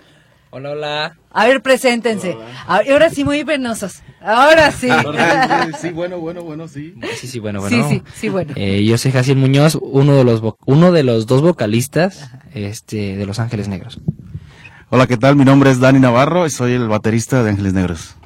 Hola, 0.55 0.73
hola. 0.73 1.17
A 1.31 1.47
ver, 1.47 1.63
preséntense. 1.63 2.37
Ahora 2.67 3.09
sí, 3.09 3.25
muy 3.25 3.43
penosos. 3.43 4.03
Ahora 4.21 4.71
sí. 4.71 4.87
sí, 5.81 5.89
bueno, 5.93 6.21
bueno, 6.21 6.43
bueno, 6.43 6.69
sí. 6.69 6.95
Sí, 7.19 7.27
sí, 7.27 7.39
bueno, 7.39 7.63
bueno. 7.63 7.89
Sí, 7.89 7.95
sí, 7.95 8.03
sí, 8.15 8.29
bueno. 8.29 8.53
Eh, 8.55 8.85
yo 8.85 8.99
soy 8.99 9.13
Jaciel 9.13 9.39
Muñoz, 9.39 9.79
uno 9.81 10.15
de 10.15 10.25
los 10.25 10.43
uno 10.67 10.93
de 10.93 11.05
los 11.05 11.27
dos 11.27 11.41
vocalistas 11.41 12.29
este 12.53 13.17
de 13.17 13.25
Los 13.25 13.39
Ángeles 13.39 13.69
Negros. 13.69 13.99
Hola, 14.91 15.07
¿qué 15.07 15.17
tal? 15.17 15.37
Mi 15.37 15.47
nombre 15.47 15.71
es 15.71 15.81
Dani 15.81 16.01
Navarro 16.01 16.45
y 16.45 16.51
soy 16.51 16.73
el 16.73 16.87
baterista 16.87 17.43
de 17.43 17.49
Ángeles 17.49 17.73
Negros. 17.73 18.17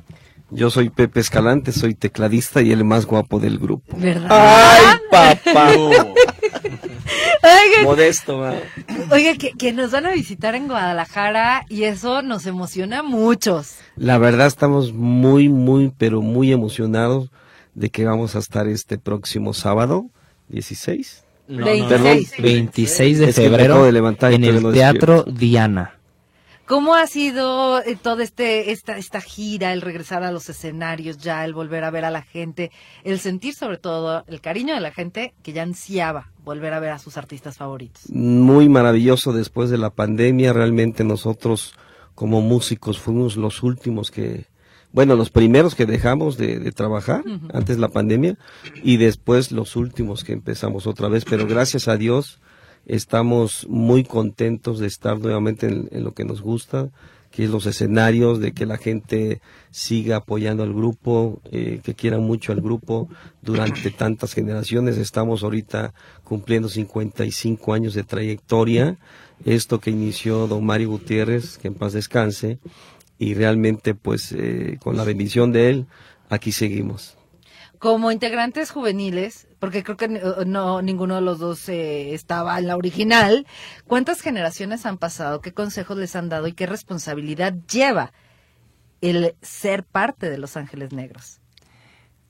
Yo 0.50 0.70
soy 0.70 0.90
Pepe 0.90 1.20
Escalante, 1.20 1.70
soy 1.70 1.94
tecladista 1.94 2.60
y 2.60 2.72
el 2.72 2.82
más 2.82 3.06
guapo 3.06 3.38
del 3.38 3.60
grupo. 3.60 3.96
¿Verdad? 3.96 4.26
¡Ay, 4.30 4.96
papá! 5.12 5.70
Modesto. 7.84 8.40
Oiga, 9.10 9.34
que, 9.38 9.52
que, 9.52 9.72
nos 9.72 9.90
van 9.90 10.06
a 10.06 10.12
visitar 10.12 10.54
en 10.54 10.68
Guadalajara 10.68 11.64
y 11.68 11.84
eso 11.84 12.22
nos 12.22 12.46
emociona 12.46 13.00
a 13.00 13.02
muchos. 13.02 13.76
La 13.96 14.18
verdad 14.18 14.46
estamos 14.46 14.92
muy, 14.92 15.48
muy, 15.48 15.92
pero 15.96 16.22
muy 16.22 16.52
emocionados 16.52 17.30
de 17.74 17.90
que 17.90 18.04
vamos 18.04 18.36
a 18.36 18.38
estar 18.38 18.66
este 18.66 18.98
próximo 18.98 19.52
sábado, 19.52 20.06
16. 20.48 21.24
No, 21.48 21.64
26. 21.64 22.42
26 22.42 23.18
de 23.18 23.32
febrero 23.32 23.84
de 23.84 23.92
levantar 23.92 24.32
en 24.32 24.44
el 24.44 24.72
Teatro 24.72 25.24
Diana. 25.24 25.95
¿Cómo 26.66 26.96
ha 26.96 27.06
sido 27.06 27.80
eh, 27.82 27.96
toda 28.00 28.24
este, 28.24 28.72
esta, 28.72 28.98
esta 28.98 29.20
gira, 29.20 29.72
el 29.72 29.82
regresar 29.82 30.24
a 30.24 30.32
los 30.32 30.48
escenarios 30.48 31.16
ya, 31.18 31.44
el 31.44 31.54
volver 31.54 31.84
a 31.84 31.92
ver 31.92 32.04
a 32.04 32.10
la 32.10 32.22
gente, 32.22 32.72
el 33.04 33.20
sentir 33.20 33.54
sobre 33.54 33.78
todo 33.78 34.24
el 34.26 34.40
cariño 34.40 34.74
de 34.74 34.80
la 34.80 34.90
gente 34.90 35.32
que 35.44 35.52
ya 35.52 35.62
ansiaba 35.62 36.32
volver 36.44 36.72
a 36.72 36.80
ver 36.80 36.90
a 36.90 36.98
sus 36.98 37.16
artistas 37.16 37.56
favoritos? 37.56 38.10
Muy 38.10 38.68
maravilloso 38.68 39.32
después 39.32 39.70
de 39.70 39.78
la 39.78 39.90
pandemia, 39.90 40.52
realmente 40.52 41.04
nosotros 41.04 41.72
como 42.16 42.40
músicos 42.40 42.98
fuimos 42.98 43.36
los 43.36 43.62
últimos 43.62 44.10
que, 44.10 44.46
bueno, 44.90 45.14
los 45.14 45.30
primeros 45.30 45.76
que 45.76 45.86
dejamos 45.86 46.36
de, 46.36 46.72
trabajar 46.72 47.22
antes 47.52 47.76
de 47.76 47.80
la 47.80 47.90
pandemia 47.90 48.38
y 48.82 48.96
después 48.96 49.52
los 49.52 49.76
últimos 49.76 50.24
que 50.24 50.32
empezamos 50.32 50.88
otra 50.88 51.06
vez, 51.06 51.24
pero 51.24 51.46
gracias 51.46 51.86
a 51.86 51.96
Dios 51.96 52.40
Estamos 52.86 53.66
muy 53.68 54.04
contentos 54.04 54.78
de 54.78 54.86
estar 54.86 55.18
nuevamente 55.18 55.66
en, 55.66 56.04
lo 56.04 56.14
que 56.14 56.24
nos 56.24 56.40
gusta, 56.40 56.90
que 57.32 57.44
es 57.44 57.50
los 57.50 57.66
escenarios, 57.66 58.38
de 58.38 58.52
que 58.52 58.64
la 58.64 58.78
gente 58.78 59.40
siga 59.72 60.18
apoyando 60.18 60.62
al 60.62 60.72
grupo, 60.72 61.42
eh, 61.50 61.80
que 61.82 61.94
quiera 61.94 62.18
mucho 62.18 62.52
al 62.52 62.60
grupo 62.60 63.08
durante 63.42 63.90
tantas 63.90 64.34
generaciones. 64.34 64.98
Estamos 64.98 65.42
ahorita 65.42 65.94
cumpliendo 66.22 66.68
55 66.68 67.74
años 67.74 67.92
de 67.94 68.04
trayectoria. 68.04 68.96
Esto 69.44 69.80
que 69.80 69.90
inició 69.90 70.46
don 70.46 70.64
Mario 70.64 70.90
Gutiérrez, 70.90 71.58
que 71.58 71.68
en 71.68 71.74
paz 71.74 71.92
descanse, 71.92 72.60
y 73.18 73.34
realmente 73.34 73.94
pues 73.94 74.30
eh, 74.30 74.78
con 74.80 74.96
la 74.96 75.02
bendición 75.02 75.50
de 75.50 75.70
él, 75.70 75.86
aquí 76.28 76.52
seguimos. 76.52 77.16
Como 77.78 78.12
integrantes 78.12 78.70
juveniles, 78.70 79.48
porque 79.58 79.82
creo 79.82 79.96
que 79.96 80.08
no 80.46 80.82
ninguno 80.82 81.16
de 81.16 81.20
los 81.20 81.38
dos 81.38 81.68
eh, 81.68 82.14
estaba 82.14 82.58
en 82.58 82.66
la 82.66 82.76
original, 82.76 83.46
¿cuántas 83.86 84.20
generaciones 84.20 84.86
han 84.86 84.98
pasado? 84.98 85.40
¿Qué 85.40 85.52
consejos 85.52 85.96
les 85.96 86.16
han 86.16 86.28
dado 86.28 86.46
y 86.46 86.52
qué 86.52 86.66
responsabilidad 86.66 87.54
lleva 87.70 88.12
el 89.00 89.34
ser 89.42 89.84
parte 89.84 90.30
de 90.30 90.38
Los 90.38 90.56
Ángeles 90.56 90.92
Negros? 90.92 91.40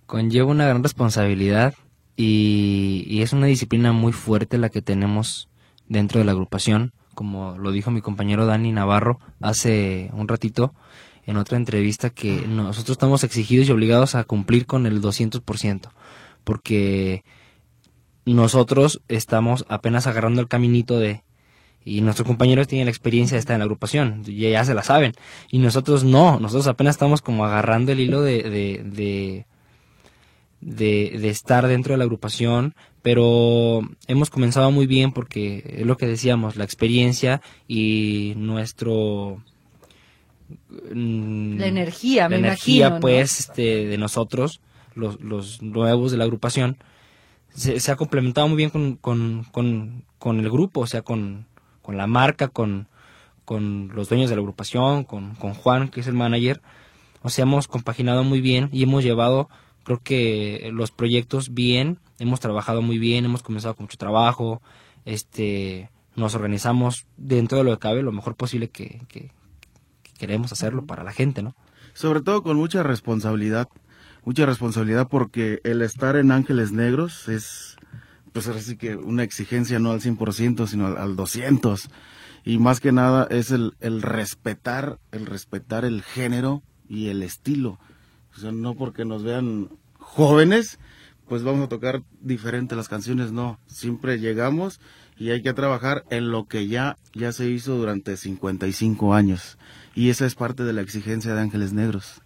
Conlleva 0.06 0.50
una 0.50 0.66
gran 0.66 0.82
responsabilidad 0.82 1.74
y 2.16 3.20
es 3.20 3.32
una 3.32 3.46
disciplina 3.46 3.92
muy 3.92 4.12
fuerte 4.12 4.58
la 4.58 4.70
que 4.70 4.80
tenemos 4.80 5.48
dentro 5.88 6.18
de 6.18 6.24
la 6.24 6.32
agrupación, 6.32 6.92
como 7.14 7.56
lo 7.58 7.72
dijo 7.72 7.90
mi 7.90 8.00
compañero 8.00 8.46
Dani 8.46 8.72
Navarro 8.72 9.18
hace 9.40 10.10
un 10.12 10.28
ratito 10.28 10.74
en 11.26 11.36
otra 11.36 11.56
entrevista 11.56 12.10
que 12.10 12.46
nosotros 12.46 12.94
estamos 12.94 13.24
exigidos 13.24 13.68
y 13.68 13.72
obligados 13.72 14.14
a 14.14 14.24
cumplir 14.24 14.66
con 14.66 14.86
el 14.86 15.02
200%, 15.02 15.90
porque 16.44 17.24
nosotros 18.24 19.02
estamos 19.08 19.66
apenas 19.68 20.06
agarrando 20.06 20.40
el 20.40 20.48
caminito 20.48 20.98
de 20.98 21.24
y 21.84 22.00
nuestros 22.00 22.26
compañeros 22.26 22.66
tienen 22.66 22.86
la 22.86 22.90
experiencia 22.90 23.36
de 23.36 23.38
estar 23.38 23.54
en 23.54 23.60
la 23.60 23.64
agrupación, 23.64 24.24
ya 24.24 24.64
se 24.64 24.74
la 24.74 24.82
saben, 24.82 25.12
y 25.52 25.58
nosotros 25.58 26.02
no, 26.02 26.40
nosotros 26.40 26.66
apenas 26.66 26.96
estamos 26.96 27.22
como 27.22 27.44
agarrando 27.44 27.92
el 27.92 28.00
hilo 28.00 28.22
de, 28.22 28.42
de, 28.42 28.82
de, 30.60 31.18
de, 31.20 31.28
estar 31.28 31.68
dentro 31.68 31.92
de 31.92 31.98
la 31.98 32.04
agrupación, 32.04 32.74
pero 33.02 33.82
hemos 34.08 34.30
comenzado 34.30 34.72
muy 34.72 34.88
bien 34.88 35.12
porque 35.12 35.76
es 35.78 35.86
lo 35.86 35.96
que 35.96 36.08
decíamos, 36.08 36.56
la 36.56 36.64
experiencia 36.64 37.40
y 37.68 38.34
nuestro 38.36 39.44
mm, 40.92 41.58
la 41.58 41.66
energía, 41.66 42.28
la 42.28 42.36
energía 42.36 43.00
pues 43.00 43.40
este, 43.40 43.86
de 43.86 43.98
nosotros, 43.98 44.60
los, 44.94 45.20
los 45.20 45.62
nuevos 45.62 46.10
de 46.12 46.18
la 46.18 46.24
agrupación, 46.24 46.78
se, 47.54 47.80
se 47.80 47.92
ha 47.92 47.96
complementado 47.96 48.48
muy 48.48 48.56
bien 48.56 48.70
con, 48.70 48.96
con, 48.96 49.46
con, 49.50 50.04
con 50.18 50.40
el 50.40 50.50
grupo, 50.50 50.80
o 50.80 50.86
sea, 50.86 51.02
con, 51.02 51.46
con 51.82 51.96
la 51.96 52.06
marca, 52.06 52.48
con, 52.48 52.88
con 53.44 53.90
los 53.94 54.08
dueños 54.08 54.28
de 54.28 54.36
la 54.36 54.40
agrupación, 54.40 55.04
con, 55.04 55.34
con 55.36 55.54
Juan, 55.54 55.88
que 55.88 56.00
es 56.00 56.06
el 56.06 56.14
manager. 56.14 56.60
O 57.22 57.30
sea, 57.30 57.44
hemos 57.44 57.68
compaginado 57.68 58.24
muy 58.24 58.40
bien 58.40 58.68
y 58.72 58.82
hemos 58.82 59.04
llevado, 59.04 59.48
creo 59.84 60.00
que 60.02 60.70
los 60.72 60.90
proyectos 60.90 61.54
bien, 61.54 61.98
hemos 62.18 62.40
trabajado 62.40 62.82
muy 62.82 62.98
bien, 62.98 63.24
hemos 63.24 63.42
comenzado 63.42 63.74
con 63.74 63.84
mucho 63.84 63.96
trabajo, 63.96 64.60
este, 65.04 65.90
nos 66.16 66.34
organizamos 66.34 67.06
dentro 67.16 67.58
de 67.58 67.64
lo 67.64 67.70
que 67.72 67.78
cabe 67.78 68.02
lo 68.02 68.12
mejor 68.12 68.34
posible 68.34 68.68
que, 68.68 69.00
que, 69.08 69.30
queremos 70.18 70.52
hacerlo 70.52 70.86
para 70.86 71.04
la 71.04 71.12
gente, 71.12 71.42
¿no? 71.42 71.54
Sobre 71.94 72.20
todo 72.20 72.42
con 72.42 72.56
mucha 72.56 72.82
responsabilidad, 72.82 73.68
mucha 74.24 74.46
responsabilidad 74.46 75.08
porque 75.08 75.60
el 75.64 75.82
estar 75.82 76.16
en 76.16 76.30
Ángeles 76.30 76.72
Negros 76.72 77.28
es 77.28 77.76
pues 78.32 78.48
así 78.48 78.76
que 78.76 78.96
una 78.96 79.22
exigencia 79.22 79.78
no 79.78 79.92
al 79.92 80.02
100%, 80.02 80.66
sino 80.66 80.86
al, 80.88 80.98
al 80.98 81.16
200. 81.16 81.88
Y 82.44 82.58
más 82.58 82.80
que 82.80 82.92
nada 82.92 83.26
es 83.30 83.50
el, 83.50 83.74
el 83.80 84.02
respetar, 84.02 84.98
el 85.10 85.24
respetar 85.24 85.86
el 85.86 86.02
género 86.02 86.62
y 86.86 87.08
el 87.08 87.22
estilo. 87.22 87.78
O 88.36 88.38
sea, 88.38 88.52
no 88.52 88.74
porque 88.74 89.06
nos 89.06 89.24
vean 89.24 89.70
jóvenes, 89.94 90.78
pues 91.26 91.42
vamos 91.42 91.64
a 91.64 91.68
tocar 91.68 92.02
diferente 92.20 92.76
las 92.76 92.88
canciones, 92.88 93.32
no. 93.32 93.58
Siempre 93.66 94.18
llegamos 94.18 94.80
y 95.18 95.30
hay 95.30 95.42
que 95.42 95.54
trabajar 95.54 96.04
en 96.10 96.30
lo 96.30 96.46
que 96.46 96.68
ya, 96.68 96.96
ya 97.14 97.32
se 97.32 97.48
hizo 97.48 97.76
durante 97.76 98.16
55 98.16 99.14
años. 99.14 99.58
Y 99.94 100.10
esa 100.10 100.26
es 100.26 100.34
parte 100.34 100.64
de 100.64 100.72
la 100.72 100.82
exigencia 100.82 101.34
de 101.34 101.40
Ángeles 101.40 101.72
Negros. 101.72 102.20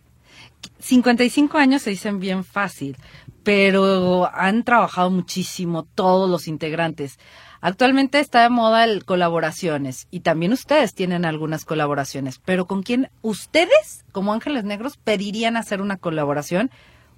55 0.80 1.58
años 1.58 1.82
se 1.82 1.90
dicen 1.90 2.20
bien 2.20 2.44
fácil, 2.44 2.96
pero 3.42 4.28
han 4.34 4.64
trabajado 4.64 5.10
muchísimo 5.10 5.84
todos 5.84 6.28
los 6.28 6.48
integrantes. 6.48 7.18
Actualmente 7.60 8.20
está 8.20 8.42
de 8.42 8.48
moda 8.48 8.84
el 8.84 9.04
colaboraciones 9.04 10.08
y 10.10 10.20
también 10.20 10.52
ustedes 10.52 10.94
tienen 10.94 11.24
algunas 11.24 11.64
colaboraciones, 11.64 12.40
pero 12.44 12.66
¿con 12.66 12.82
quién 12.82 13.10
ustedes, 13.20 14.04
como 14.12 14.32
Ángeles 14.32 14.64
Negros, 14.64 14.96
pedirían 14.96 15.56
hacer 15.56 15.82
una 15.82 15.96
colaboración? 15.98 16.70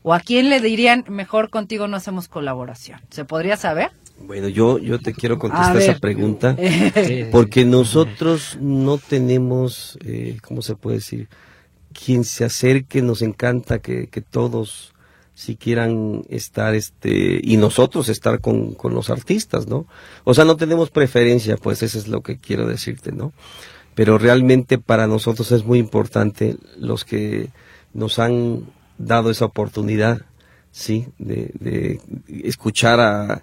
¿O 0.03 0.15
a 0.15 0.21
quién 0.21 0.51
le 0.51 0.61
dirían, 0.61 1.05
mejor 1.09 1.49
contigo 1.49 1.87
no 1.87 1.97
hacemos 1.97 2.27
colaboración? 2.27 3.01
¿Se 3.11 3.25
podría 3.25 3.57
saber? 3.57 3.93
Bueno, 4.25 4.49
yo, 4.49 4.79
yo 4.79 4.99
te 4.99 5.13
quiero 5.13 5.39
contestar 5.39 5.77
esa 5.77 5.99
pregunta, 5.99 6.57
porque 7.33 7.65
nosotros 7.65 8.57
no 8.61 8.99
tenemos, 8.99 9.99
eh, 10.05 10.39
¿cómo 10.43 10.63
se 10.63 10.77
puede 10.77 10.97
decir? 10.97 11.29
quien 11.93 12.25
se 12.25 12.45
acerque, 12.45 13.03
nos 13.03 13.23
encanta 13.23 13.79
que, 13.81 14.09
que 14.09 14.21
todos 14.21 14.93
si 15.35 15.57
quieran 15.57 16.25
estar 16.29 16.75
este 16.75 17.41
y 17.43 17.57
nosotros 17.57 18.09
estar 18.09 18.41
con, 18.41 18.75
con 18.75 18.95
los 18.95 19.09
artistas, 19.11 19.67
¿no? 19.67 19.87
O 20.25 20.35
sea, 20.35 20.45
no 20.45 20.57
tenemos 20.57 20.91
preferencia, 20.91 21.57
pues 21.57 21.83
eso 21.83 21.99
es 21.99 22.07
lo 22.07 22.21
que 22.23 22.37
quiero 22.39 22.67
decirte, 22.67 23.13
¿no? 23.13 23.33
Pero 23.95 24.19
realmente 24.19 24.79
para 24.79 25.07
nosotros 25.07 25.51
es 25.53 25.65
muy 25.65 25.79
importante 25.79 26.57
los 26.79 27.05
que 27.05 27.49
nos 27.95 28.19
han 28.19 28.67
dado 28.99 29.31
esa 29.31 29.47
oportunidad, 29.47 30.23
¿sí? 30.71 31.07
De, 31.19 31.51
de 31.59 32.01
escuchar 32.45 33.01
a, 33.01 33.43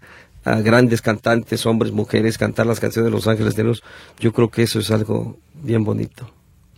a 0.50 0.62
grandes 0.62 1.02
cantantes, 1.02 1.66
hombres, 1.66 1.92
mujeres, 1.92 2.38
cantar 2.38 2.66
las 2.66 2.80
canciones 2.80 3.12
de 3.12 3.16
Los 3.16 3.28
Ángeles 3.28 3.56
Negros. 3.58 3.84
Yo 4.20 4.34
creo 4.34 4.50
que 4.50 4.64
eso 4.64 4.80
es 4.80 4.90
algo 4.90 5.38
bien 5.54 5.84
bonito. 5.84 6.32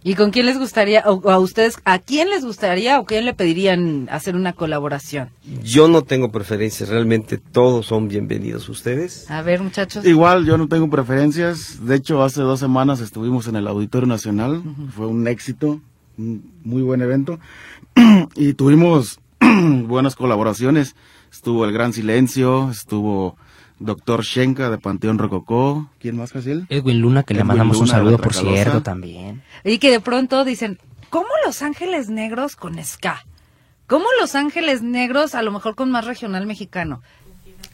¿Y 0.03 0.15
con 0.15 0.31
quién 0.31 0.47
les 0.47 0.57
gustaría, 0.57 1.03
o 1.05 1.29
a 1.29 1.37
ustedes, 1.37 1.77
a 1.85 1.99
quién 1.99 2.29
les 2.29 2.43
gustaría 2.43 2.99
o 2.99 3.05
quién 3.05 3.23
le 3.23 3.35
pedirían 3.35 4.09
hacer 4.09 4.35
una 4.35 4.53
colaboración? 4.53 5.29
Yo 5.63 5.87
no 5.87 6.01
tengo 6.01 6.31
preferencias, 6.31 6.89
realmente 6.89 7.37
todos 7.37 7.85
son 7.85 8.07
bienvenidos. 8.07 8.67
¿Ustedes? 8.67 9.29
A 9.29 9.43
ver, 9.43 9.61
muchachos. 9.61 10.03
Igual, 10.03 10.45
yo 10.45 10.57
no 10.57 10.67
tengo 10.67 10.89
preferencias. 10.89 11.85
De 11.85 11.95
hecho, 11.95 12.23
hace 12.23 12.41
dos 12.41 12.59
semanas 12.59 12.99
estuvimos 12.99 13.47
en 13.47 13.57
el 13.57 13.67
Auditorio 13.67 14.07
Nacional. 14.07 14.63
Fue 14.95 15.05
un 15.05 15.27
éxito, 15.27 15.79
un 16.17 16.51
muy 16.63 16.81
buen 16.81 17.01
evento. 17.01 17.39
y 18.35 18.53
tuvimos 18.53 19.19
buenas 19.39 20.15
colaboraciones. 20.15 20.95
Estuvo 21.31 21.63
El 21.63 21.73
Gran 21.73 21.93
Silencio, 21.93 22.71
estuvo 22.71 23.37
Doctor 23.81 24.23
Shenka 24.23 24.69
de 24.69 24.77
Panteón 24.77 25.17
Rococó. 25.17 25.89
¿Quién 25.99 26.15
más, 26.15 26.31
Casiel? 26.31 26.67
Edwin 26.69 27.01
Luna, 27.01 27.23
que 27.23 27.33
le 27.33 27.43
mandamos 27.43 27.77
un 27.79 27.87
saludo, 27.87 28.17
por 28.19 28.33
cierto, 28.33 28.83
también. 28.83 29.41
Y 29.63 29.79
que 29.79 29.89
de 29.89 29.99
pronto 29.99 30.45
dicen, 30.45 30.79
¿cómo 31.09 31.27
Los 31.45 31.63
Ángeles 31.63 32.09
Negros 32.09 32.55
con 32.55 32.81
ska? 32.83 33.25
¿Cómo 33.87 34.05
Los 34.19 34.35
Ángeles 34.35 34.83
Negros 34.83 35.33
a 35.33 35.41
lo 35.41 35.51
mejor 35.51 35.75
con 35.75 35.89
más 35.89 36.05
regional 36.05 36.45
mexicano? 36.45 37.01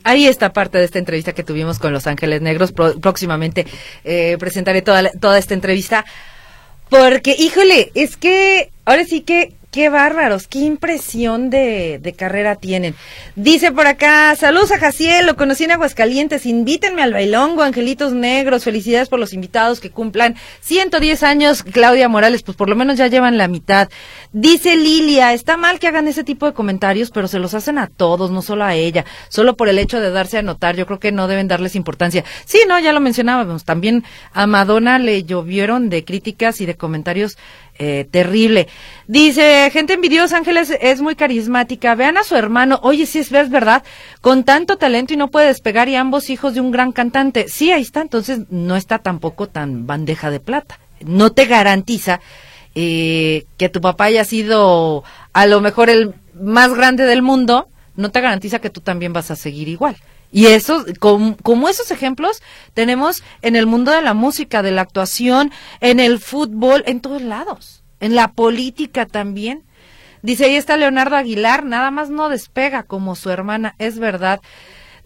Ahí 0.03 0.25
está 0.25 0.53
parte 0.53 0.77
de 0.77 0.85
esta 0.85 0.99
entrevista 0.99 1.33
que 1.33 1.43
tuvimos 1.43 1.77
con 1.77 1.91
Los 1.91 2.07
Ángeles 2.07 2.41
Negros. 2.41 2.71
próximamente 2.71 3.67
eh, 4.05 4.37
presentaré 4.39 4.81
toda, 4.81 5.11
toda 5.19 5.37
esta 5.37 5.53
entrevista. 5.53 6.05
Porque, 6.89 7.35
híjole, 7.37 7.91
es 7.95 8.15
que 8.15 8.71
ahora 8.85 9.03
sí 9.03 9.21
que 9.21 9.56
Qué 9.69 9.89
bárbaros, 9.89 10.47
qué 10.47 10.59
impresión 10.59 11.49
de, 11.49 11.99
de, 12.01 12.13
carrera 12.13 12.55
tienen. 12.55 12.95
Dice 13.35 13.73
por 13.73 13.85
acá, 13.85 14.33
saludos 14.37 14.71
a 14.71 14.79
Jaciel, 14.79 15.25
lo 15.25 15.35
conocí 15.35 15.65
en 15.65 15.71
Aguascalientes, 15.71 16.45
invítenme 16.45 17.03
al 17.03 17.11
bailongo, 17.11 17.63
Angelitos 17.63 18.13
Negros, 18.13 18.63
felicidades 18.63 19.09
por 19.09 19.19
los 19.19 19.33
invitados 19.33 19.81
que 19.81 19.91
cumplan 19.91 20.35
110 20.61 21.21
años, 21.23 21.63
Claudia 21.63 22.07
Morales, 22.07 22.43
pues 22.43 22.55
por 22.55 22.69
lo 22.69 22.77
menos 22.77 22.97
ya 22.97 23.07
llevan 23.07 23.37
la 23.37 23.49
mitad. 23.49 23.89
Dice 24.31 24.77
Lilia, 24.77 25.33
está 25.33 25.57
mal 25.57 25.79
que 25.79 25.87
hagan 25.87 26.07
ese 26.07 26.23
tipo 26.23 26.45
de 26.45 26.53
comentarios, 26.53 27.11
pero 27.11 27.27
se 27.27 27.37
los 27.37 27.53
hacen 27.53 27.77
a 27.77 27.87
todos, 27.87 28.31
no 28.31 28.41
solo 28.41 28.63
a 28.63 28.73
ella, 28.73 29.03
solo 29.27 29.57
por 29.57 29.67
el 29.67 29.79
hecho 29.79 29.99
de 29.99 30.11
darse 30.11 30.37
a 30.37 30.43
notar, 30.43 30.77
yo 30.77 30.85
creo 30.85 30.99
que 30.99 31.11
no 31.11 31.27
deben 31.27 31.49
darles 31.49 31.75
importancia. 31.75 32.23
Sí, 32.45 32.59
no, 32.69 32.79
ya 32.79 32.93
lo 32.93 33.01
mencionábamos, 33.01 33.65
también 33.65 34.05
a 34.31 34.47
Madonna 34.47 34.97
le 34.97 35.25
llovieron 35.25 35.89
de 35.89 36.05
críticas 36.05 36.61
y 36.61 36.65
de 36.65 36.75
comentarios 36.75 37.37
eh, 37.79 38.07
terrible. 38.09 38.67
Dice, 39.07 39.69
gente 39.71 39.93
envidiosa, 39.93 40.37
Ángeles 40.37 40.73
es 40.81 41.01
muy 41.01 41.15
carismática. 41.15 41.95
Vean 41.95 42.17
a 42.17 42.23
su 42.23 42.35
hermano. 42.35 42.79
Oye, 42.83 43.05
sí 43.05 43.19
es 43.19 43.29
verdad, 43.29 43.83
con 44.21 44.43
tanto 44.43 44.77
talento 44.77 45.13
y 45.13 45.17
no 45.17 45.29
puede 45.29 45.47
despegar 45.47 45.87
y 45.87 45.95
ambos 45.95 46.29
hijos 46.29 46.53
de 46.53 46.61
un 46.61 46.71
gran 46.71 46.91
cantante. 46.91 47.47
Sí, 47.47 47.71
ahí 47.71 47.81
está. 47.81 48.01
Entonces 48.01 48.39
no 48.49 48.75
está 48.75 48.99
tampoco 48.99 49.47
tan 49.47 49.85
bandeja 49.85 50.31
de 50.31 50.39
plata. 50.39 50.79
No 51.01 51.31
te 51.31 51.45
garantiza 51.45 52.19
eh, 52.73 53.45
que 53.57 53.69
tu 53.69 53.79
papá 53.81 54.05
haya 54.05 54.23
sido 54.23 55.03
a 55.33 55.45
lo 55.45 55.61
mejor 55.61 55.89
el 55.89 56.15
más 56.33 56.73
grande 56.73 57.05
del 57.05 57.21
mundo. 57.21 57.67
No 57.95 58.11
te 58.11 58.21
garantiza 58.21 58.59
que 58.59 58.69
tú 58.69 58.81
también 58.81 59.13
vas 59.13 59.31
a 59.31 59.35
seguir 59.35 59.67
igual. 59.67 59.97
Y 60.31 60.47
eso, 60.47 60.85
como, 60.99 61.69
esos 61.69 61.91
ejemplos, 61.91 62.41
tenemos 62.73 63.23
en 63.41 63.55
el 63.55 63.65
mundo 63.65 63.91
de 63.91 64.01
la 64.01 64.13
música, 64.13 64.61
de 64.61 64.71
la 64.71 64.81
actuación, 64.81 65.51
en 65.79 65.99
el 65.99 66.19
fútbol, 66.19 66.83
en 66.85 66.99
todos 66.99 67.21
lados, 67.21 67.83
en 67.99 68.15
la 68.15 68.29
política 68.29 69.05
también. 69.05 69.63
Dice, 70.21 70.45
ahí 70.45 70.55
está 70.55 70.75
Leonardo 70.75 71.15
Aguilar, 71.15 71.63
nada 71.63 71.91
más 71.91 72.09
no 72.09 72.29
despega 72.29 72.83
como 72.83 73.15
su 73.15 73.29
hermana, 73.29 73.75
es 73.77 73.99
verdad. 73.99 74.41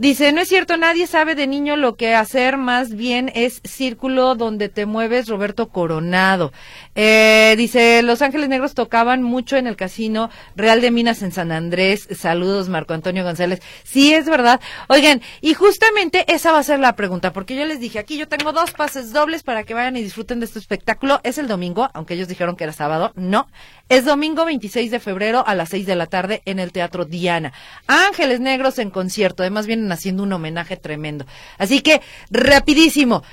Dice, 0.01 0.31
no 0.31 0.41
es 0.41 0.47
cierto, 0.47 0.77
nadie 0.77 1.05
sabe 1.05 1.35
de 1.35 1.45
niño 1.45 1.75
lo 1.75 1.95
que 1.95 2.15
hacer, 2.15 2.57
más 2.57 2.95
bien 2.95 3.31
es 3.35 3.61
círculo 3.63 4.33
donde 4.33 4.67
te 4.67 4.87
mueves, 4.87 5.27
Roberto 5.27 5.69
Coronado. 5.69 6.51
Eh, 6.95 7.53
dice, 7.55 8.01
Los 8.01 8.23
Ángeles 8.23 8.49
Negros 8.49 8.73
tocaban 8.73 9.21
mucho 9.21 9.57
en 9.57 9.67
el 9.67 9.75
casino 9.75 10.31
Real 10.55 10.81
de 10.81 10.89
Minas 10.89 11.21
en 11.21 11.31
San 11.31 11.51
Andrés. 11.51 12.07
Saludos, 12.17 12.67
Marco 12.67 12.95
Antonio 12.95 13.23
González. 13.23 13.61
Sí, 13.83 14.11
es 14.11 14.25
verdad. 14.25 14.59
Oigan, 14.87 15.21
y 15.39 15.53
justamente 15.53 16.25
esa 16.33 16.51
va 16.51 16.57
a 16.57 16.63
ser 16.63 16.79
la 16.79 16.95
pregunta, 16.95 17.31
porque 17.31 17.55
yo 17.55 17.63
les 17.67 17.79
dije, 17.79 17.99
aquí 17.99 18.17
yo 18.17 18.27
tengo 18.27 18.53
dos 18.53 18.71
pases 18.71 19.13
dobles 19.13 19.43
para 19.43 19.65
que 19.65 19.75
vayan 19.75 19.97
y 19.97 20.01
disfruten 20.01 20.39
de 20.39 20.47
este 20.47 20.57
espectáculo. 20.57 21.19
Es 21.21 21.37
el 21.37 21.47
domingo, 21.47 21.91
aunque 21.93 22.15
ellos 22.15 22.27
dijeron 22.27 22.55
que 22.55 22.63
era 22.63 22.73
sábado. 22.73 23.11
No, 23.15 23.47
es 23.87 24.05
domingo 24.05 24.45
26 24.45 24.89
de 24.89 24.99
febrero 24.99 25.43
a 25.45 25.53
las 25.53 25.69
6 25.69 25.85
de 25.85 25.95
la 25.95 26.07
tarde 26.07 26.41
en 26.45 26.57
el 26.57 26.71
Teatro 26.71 27.05
Diana. 27.05 27.53
Ángeles 27.85 28.39
Negros 28.39 28.79
en 28.79 28.89
concierto. 28.89 29.43
Además 29.43 29.67
vienen 29.67 29.90
haciendo 29.91 30.23
un 30.23 30.34
homenaje 30.34 30.77
tremendo. 30.77 31.25
Así 31.58 31.82
que, 31.82 32.01
rapidísimo. 32.30 33.23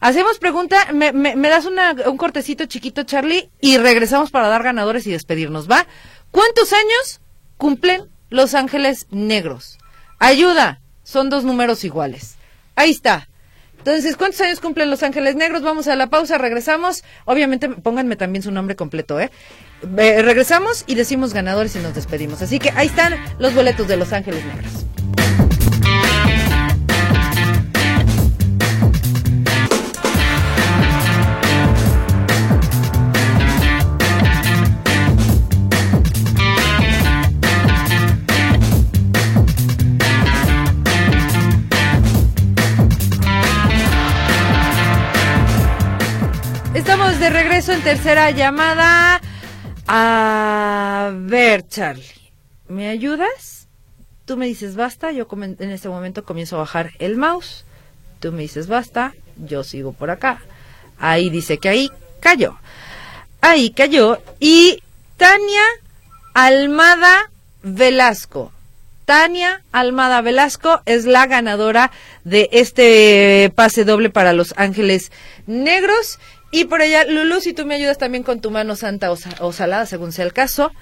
Hacemos 0.00 0.38
pregunta, 0.38 0.92
me, 0.92 1.48
das 1.48 1.66
un 1.66 2.16
cortecito 2.16 2.66
chiquito, 2.66 3.04
Charlie, 3.04 3.50
y 3.60 3.78
regresamos 3.78 4.30
para 4.30 4.48
dar 4.48 4.62
ganadores 4.62 5.06
y 5.06 5.10
despedirnos, 5.10 5.70
¿va? 5.70 5.86
¿Cuántos 6.30 6.72
años 6.72 7.20
cumplen 7.56 8.08
Los 8.28 8.54
Ángeles 8.54 9.06
Negros? 9.10 9.78
Ayuda, 10.18 10.80
son 11.02 11.30
dos 11.30 11.44
números 11.44 11.82
iguales. 11.84 12.36
Ahí 12.74 12.90
está. 12.90 13.28
Entonces, 13.78 14.16
¿cuántos 14.16 14.40
años 14.40 14.60
cumplen 14.60 14.90
Los 14.90 15.02
Ángeles 15.02 15.36
Negros? 15.36 15.62
Vamos 15.62 15.86
a 15.86 15.94
la 15.94 16.08
pausa, 16.08 16.38
regresamos. 16.38 17.04
Obviamente, 17.24 17.68
pónganme 17.68 18.16
también 18.16 18.42
su 18.42 18.50
nombre 18.50 18.74
completo. 18.74 19.20
Eh, 19.20 19.30
regresamos 19.82 20.82
y 20.86 20.96
decimos 20.96 21.32
ganadores 21.32 21.76
y 21.76 21.78
nos 21.78 21.94
despedimos. 21.94 22.42
Así 22.42 22.58
que 22.58 22.70
ahí 22.70 22.88
están 22.88 23.14
los 23.38 23.54
boletos 23.54 23.86
de 23.86 23.96
Los 23.96 24.12
Ángeles 24.12 24.44
Negros. 24.44 25.45
Tercera 47.86 48.32
llamada. 48.32 49.20
A 49.86 51.12
ver, 51.14 51.68
Charlie, 51.68 52.32
¿me 52.66 52.88
ayudas? 52.88 53.68
Tú 54.24 54.36
me 54.36 54.46
dices 54.46 54.74
basta, 54.74 55.12
yo 55.12 55.28
en 55.30 55.70
este 55.70 55.88
momento 55.88 56.24
comienzo 56.24 56.56
a 56.56 56.60
bajar 56.60 56.90
el 56.98 57.16
mouse. 57.16 57.64
Tú 58.18 58.32
me 58.32 58.42
dices 58.42 58.66
basta, 58.66 59.14
yo 59.36 59.62
sigo 59.62 59.92
por 59.92 60.10
acá. 60.10 60.42
Ahí 60.98 61.30
dice 61.30 61.58
que 61.58 61.68
ahí 61.68 61.92
cayó. 62.18 62.58
Ahí 63.40 63.70
cayó. 63.70 64.20
Y 64.40 64.82
Tania 65.16 65.62
Almada 66.34 67.30
Velasco. 67.62 68.50
Tania 69.04 69.62
Almada 69.70 70.22
Velasco 70.22 70.82
es 70.86 71.04
la 71.04 71.28
ganadora 71.28 71.92
de 72.24 72.48
este 72.50 73.52
pase 73.54 73.84
doble 73.84 74.10
para 74.10 74.32
Los 74.32 74.54
Ángeles 74.56 75.12
Negros. 75.46 76.18
Y 76.56 76.64
por 76.64 76.80
ella, 76.80 77.04
Lulu, 77.04 77.42
si 77.42 77.52
tú 77.52 77.66
me 77.66 77.74
ayudas 77.74 77.98
también 77.98 78.24
con 78.24 78.40
tu 78.40 78.50
mano 78.50 78.76
santa 78.76 79.10
o, 79.10 79.16
sa- 79.16 79.34
o 79.40 79.52
salada, 79.52 79.84
según 79.84 80.10
sea 80.12 80.24
el 80.24 80.32
caso. 80.32 80.72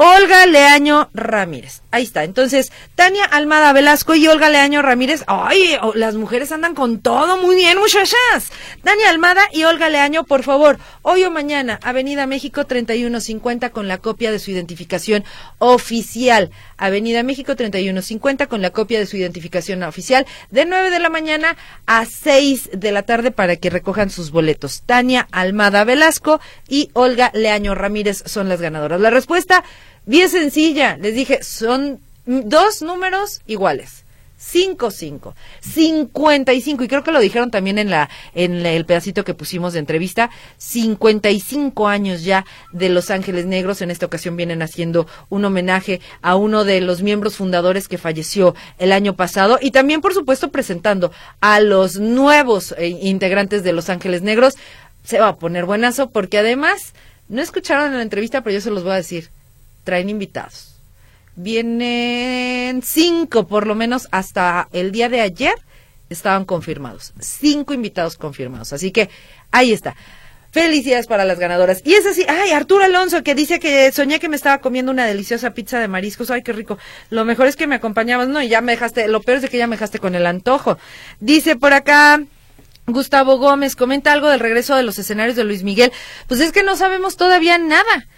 Olga 0.00 0.46
Leaño 0.46 1.10
Ramírez. 1.12 1.82
Ahí 1.90 2.04
está. 2.04 2.22
Entonces, 2.22 2.70
Tania 2.94 3.24
Almada 3.24 3.72
Velasco 3.72 4.14
y 4.14 4.28
Olga 4.28 4.48
Leaño 4.48 4.80
Ramírez. 4.80 5.24
¡Ay! 5.26 5.76
oh, 5.82 5.92
las 5.92 6.14
mujeres 6.14 6.52
andan 6.52 6.76
con 6.76 7.00
todo 7.00 7.36
muy 7.38 7.56
bien, 7.56 7.76
muchachas. 7.78 8.52
Tania 8.84 9.10
Almada 9.10 9.42
y 9.52 9.64
Olga 9.64 9.88
Leaño, 9.88 10.22
por 10.22 10.44
favor, 10.44 10.78
hoy 11.02 11.24
o 11.24 11.32
mañana, 11.32 11.80
Avenida 11.82 12.28
México 12.28 12.64
3150 12.64 13.70
con 13.70 13.88
la 13.88 13.98
copia 13.98 14.30
de 14.30 14.38
su 14.38 14.52
identificación 14.52 15.24
oficial. 15.58 16.52
Avenida 16.76 17.24
México 17.24 17.56
3150 17.56 18.46
con 18.46 18.62
la 18.62 18.70
copia 18.70 19.00
de 19.00 19.06
su 19.06 19.16
identificación 19.16 19.82
oficial 19.82 20.26
de 20.52 20.64
9 20.64 20.90
de 20.90 21.00
la 21.00 21.10
mañana 21.10 21.56
a 21.86 22.04
6 22.04 22.70
de 22.72 22.92
la 22.92 23.02
tarde 23.02 23.32
para 23.32 23.56
que 23.56 23.68
recojan 23.68 24.10
sus 24.10 24.30
boletos. 24.30 24.82
Tania 24.86 25.26
Almada 25.32 25.82
Velasco 25.82 26.40
y 26.68 26.90
Olga 26.92 27.32
Leaño 27.34 27.74
Ramírez 27.74 28.22
son 28.26 28.48
las 28.48 28.60
ganadoras. 28.60 29.00
La 29.00 29.10
respuesta 29.10 29.64
bien 30.08 30.28
sencilla. 30.28 30.96
Les 30.96 31.14
dije, 31.14 31.42
son 31.44 32.00
dos 32.26 32.82
números 32.82 33.40
iguales. 33.46 34.04
5, 34.40 34.92
5, 34.92 35.34
55, 35.60 36.84
y 36.84 36.88
creo 36.88 37.02
que 37.02 37.10
lo 37.10 37.18
dijeron 37.18 37.50
también 37.50 37.76
en 37.76 37.90
la 37.90 38.08
en 38.36 38.64
el 38.64 38.86
pedacito 38.86 39.24
que 39.24 39.34
pusimos 39.34 39.72
de 39.72 39.80
entrevista, 39.80 40.30
55 40.58 41.88
años 41.88 42.22
ya 42.22 42.46
de 42.72 42.88
Los 42.88 43.10
Ángeles 43.10 43.46
Negros, 43.46 43.82
en 43.82 43.90
esta 43.90 44.06
ocasión 44.06 44.36
vienen 44.36 44.62
haciendo 44.62 45.08
un 45.28 45.44
homenaje 45.44 46.00
a 46.22 46.36
uno 46.36 46.64
de 46.64 46.80
los 46.80 47.02
miembros 47.02 47.36
fundadores 47.36 47.88
que 47.88 47.98
falleció 47.98 48.54
el 48.78 48.92
año 48.92 49.16
pasado 49.16 49.58
y 49.60 49.72
también 49.72 50.00
por 50.00 50.14
supuesto 50.14 50.50
presentando 50.50 51.10
a 51.40 51.58
los 51.58 51.98
nuevos 51.98 52.76
eh, 52.78 52.86
integrantes 52.86 53.64
de 53.64 53.72
Los 53.72 53.90
Ángeles 53.90 54.22
Negros. 54.22 54.54
Se 55.02 55.18
va 55.18 55.28
a 55.28 55.36
poner 55.36 55.64
buenazo 55.64 56.10
porque 56.10 56.38
además, 56.38 56.92
no 57.28 57.42
escucharon 57.42 57.88
en 57.88 57.96
la 57.96 58.02
entrevista, 58.02 58.42
pero 58.42 58.54
yo 58.54 58.60
se 58.60 58.70
los 58.70 58.84
voy 58.84 58.92
a 58.92 58.96
decir, 58.96 59.30
traen 59.88 60.10
invitados 60.10 60.68
vienen 61.38 62.82
cinco, 62.82 63.46
por 63.46 63.66
lo 63.66 63.74
menos 63.74 64.08
hasta 64.10 64.68
el 64.72 64.90
día 64.90 65.08
de 65.08 65.20
ayer 65.20 65.54
estaban 66.10 66.44
confirmados. 66.44 67.12
Cinco 67.20 67.72
invitados 67.74 68.16
confirmados. 68.16 68.72
Así 68.72 68.90
que 68.90 69.08
ahí 69.52 69.72
está. 69.72 69.94
Felicidades 70.50 71.06
para 71.06 71.24
las 71.24 71.38
ganadoras. 71.38 71.82
Y 71.84 71.94
es 71.94 72.06
así, 72.06 72.24
ay, 72.28 72.50
Arturo 72.50 72.84
Alonso, 72.84 73.22
que 73.22 73.36
dice 73.36 73.60
que 73.60 73.92
soñé 73.92 74.18
que 74.18 74.28
me 74.28 74.34
estaba 74.34 74.58
comiendo 74.58 74.90
una 74.90 75.06
deliciosa 75.06 75.50
pizza 75.52 75.78
de 75.78 75.86
mariscos. 75.86 76.30
Ay, 76.30 76.42
qué 76.42 76.52
rico. 76.52 76.76
Lo 77.10 77.24
mejor 77.24 77.46
es 77.46 77.54
que 77.54 77.68
me 77.68 77.76
acompañabas. 77.76 78.28
No, 78.28 78.42
y 78.42 78.48
ya 78.48 78.60
me 78.60 78.72
dejaste, 78.72 79.06
lo 79.06 79.20
peor 79.22 79.38
es 79.38 79.48
que 79.48 79.58
ya 79.58 79.68
me 79.68 79.76
dejaste 79.76 80.00
con 80.00 80.16
el 80.16 80.26
antojo. 80.26 80.76
Dice 81.20 81.54
por 81.54 81.72
acá, 81.72 82.20
Gustavo 82.86 83.38
Gómez, 83.38 83.76
comenta 83.76 84.12
algo 84.12 84.28
del 84.28 84.40
regreso 84.40 84.74
de 84.74 84.82
los 84.82 84.98
escenarios 84.98 85.36
de 85.36 85.44
Luis 85.44 85.62
Miguel. 85.62 85.92
Pues 86.26 86.40
es 86.40 86.50
que 86.50 86.64
no 86.64 86.74
sabemos 86.76 87.16
todavía 87.16 87.58
nada. 87.58 88.08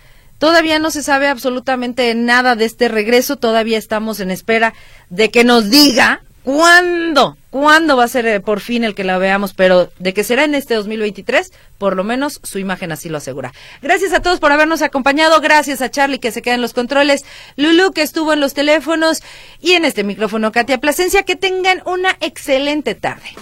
Todavía 0.40 0.78
no 0.78 0.90
se 0.90 1.02
sabe 1.02 1.28
absolutamente 1.28 2.14
nada 2.14 2.56
de 2.56 2.64
este 2.64 2.88
regreso. 2.88 3.36
Todavía 3.36 3.76
estamos 3.76 4.20
en 4.20 4.30
espera 4.30 4.72
de 5.10 5.30
que 5.30 5.44
nos 5.44 5.68
diga 5.68 6.22
cuándo, 6.42 7.36
cuándo 7.50 7.94
va 7.94 8.04
a 8.04 8.08
ser 8.08 8.26
eh, 8.26 8.40
por 8.40 8.60
fin 8.60 8.82
el 8.82 8.94
que 8.94 9.04
la 9.04 9.18
veamos, 9.18 9.52
pero 9.52 9.92
de 9.98 10.14
que 10.14 10.24
será 10.24 10.44
en 10.44 10.54
este 10.54 10.76
2023, 10.76 11.52
por 11.76 11.94
lo 11.94 12.04
menos 12.04 12.40
su 12.42 12.58
imagen 12.58 12.90
así 12.90 13.10
lo 13.10 13.18
asegura. 13.18 13.52
Gracias 13.82 14.14
a 14.14 14.22
todos 14.22 14.40
por 14.40 14.50
habernos 14.50 14.80
acompañado. 14.80 15.38
Gracias 15.42 15.82
a 15.82 15.90
Charlie 15.90 16.20
que 16.20 16.32
se 16.32 16.40
queda 16.40 16.54
en 16.54 16.62
los 16.62 16.72
controles, 16.72 17.26
Lulu 17.56 17.92
que 17.92 18.00
estuvo 18.00 18.32
en 18.32 18.40
los 18.40 18.54
teléfonos 18.54 19.22
y 19.60 19.72
en 19.72 19.84
este 19.84 20.04
micrófono 20.04 20.52
Katia 20.52 20.78
Plasencia. 20.78 21.22
Que 21.24 21.36
tengan 21.36 21.82
una 21.84 22.16
excelente 22.22 22.94
tarde. 22.94 23.36